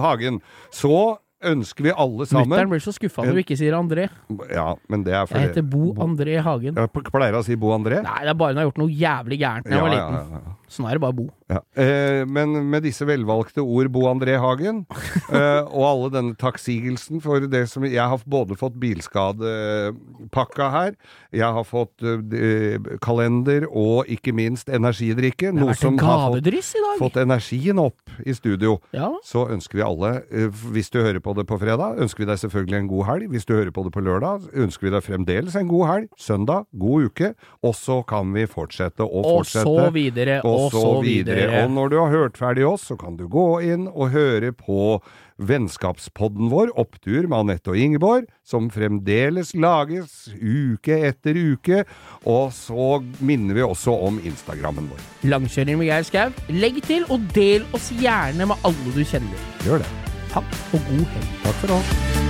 [0.00, 0.40] Hagen,
[0.70, 4.08] så ønsker vi alle sammen Mutter'n blir så skuffa når du ikke sier André.
[4.52, 6.76] Ja, men det er Jeg heter Bo André Hagen.
[6.76, 8.02] Jeg pleier å si Bo André.
[8.04, 10.18] Nei, det er bare når jeg har gjort noe jævlig gærent da jeg var liten.
[10.18, 10.56] Ja, ja, ja.
[10.70, 11.26] Sånn er det bare Bo.
[11.50, 11.60] Ja.
[11.74, 14.84] Eh, men med disse velvalgte ord, Bo André Hagen,
[15.34, 20.94] eh, og alle denne takksigelsen for det som Jeg har både fått bilskadepakka her,
[21.34, 25.50] jeg har fått eh, kalender og ikke minst energidrikke.
[25.56, 28.78] Noe som har fått, fått energien opp i studio.
[28.94, 29.10] Ja.
[29.26, 32.42] Så ønsker vi alle, eh, hvis du hører på det på fredag, ønsker vi deg
[32.44, 33.30] selvfølgelig en god helg.
[33.34, 36.08] Hvis du hører på det på lørdag, ønsker vi deg fremdeles en god helg.
[36.20, 37.34] Søndag, god uke.
[37.66, 39.66] Og så kan vi fortsette og fortsette.
[39.66, 41.64] Og så videre, og så videre.
[41.64, 45.00] Og når du har hørt ferdig oss, så kan du gå inn og høre på
[45.40, 51.84] vennskapspodden vår, Opptur med Anette og Ingeborg, som fremdeles lages uke etter uke.
[52.28, 55.04] Og så minner vi også om Instagrammen vår.
[55.32, 56.28] Langkjøring med Geir Skau.
[56.52, 59.48] Legg til, og del oss gjerne med alle du kjenner.
[59.64, 59.94] Gjør det.
[60.30, 61.32] Takk, og god helg.
[61.46, 62.29] Takk for oss.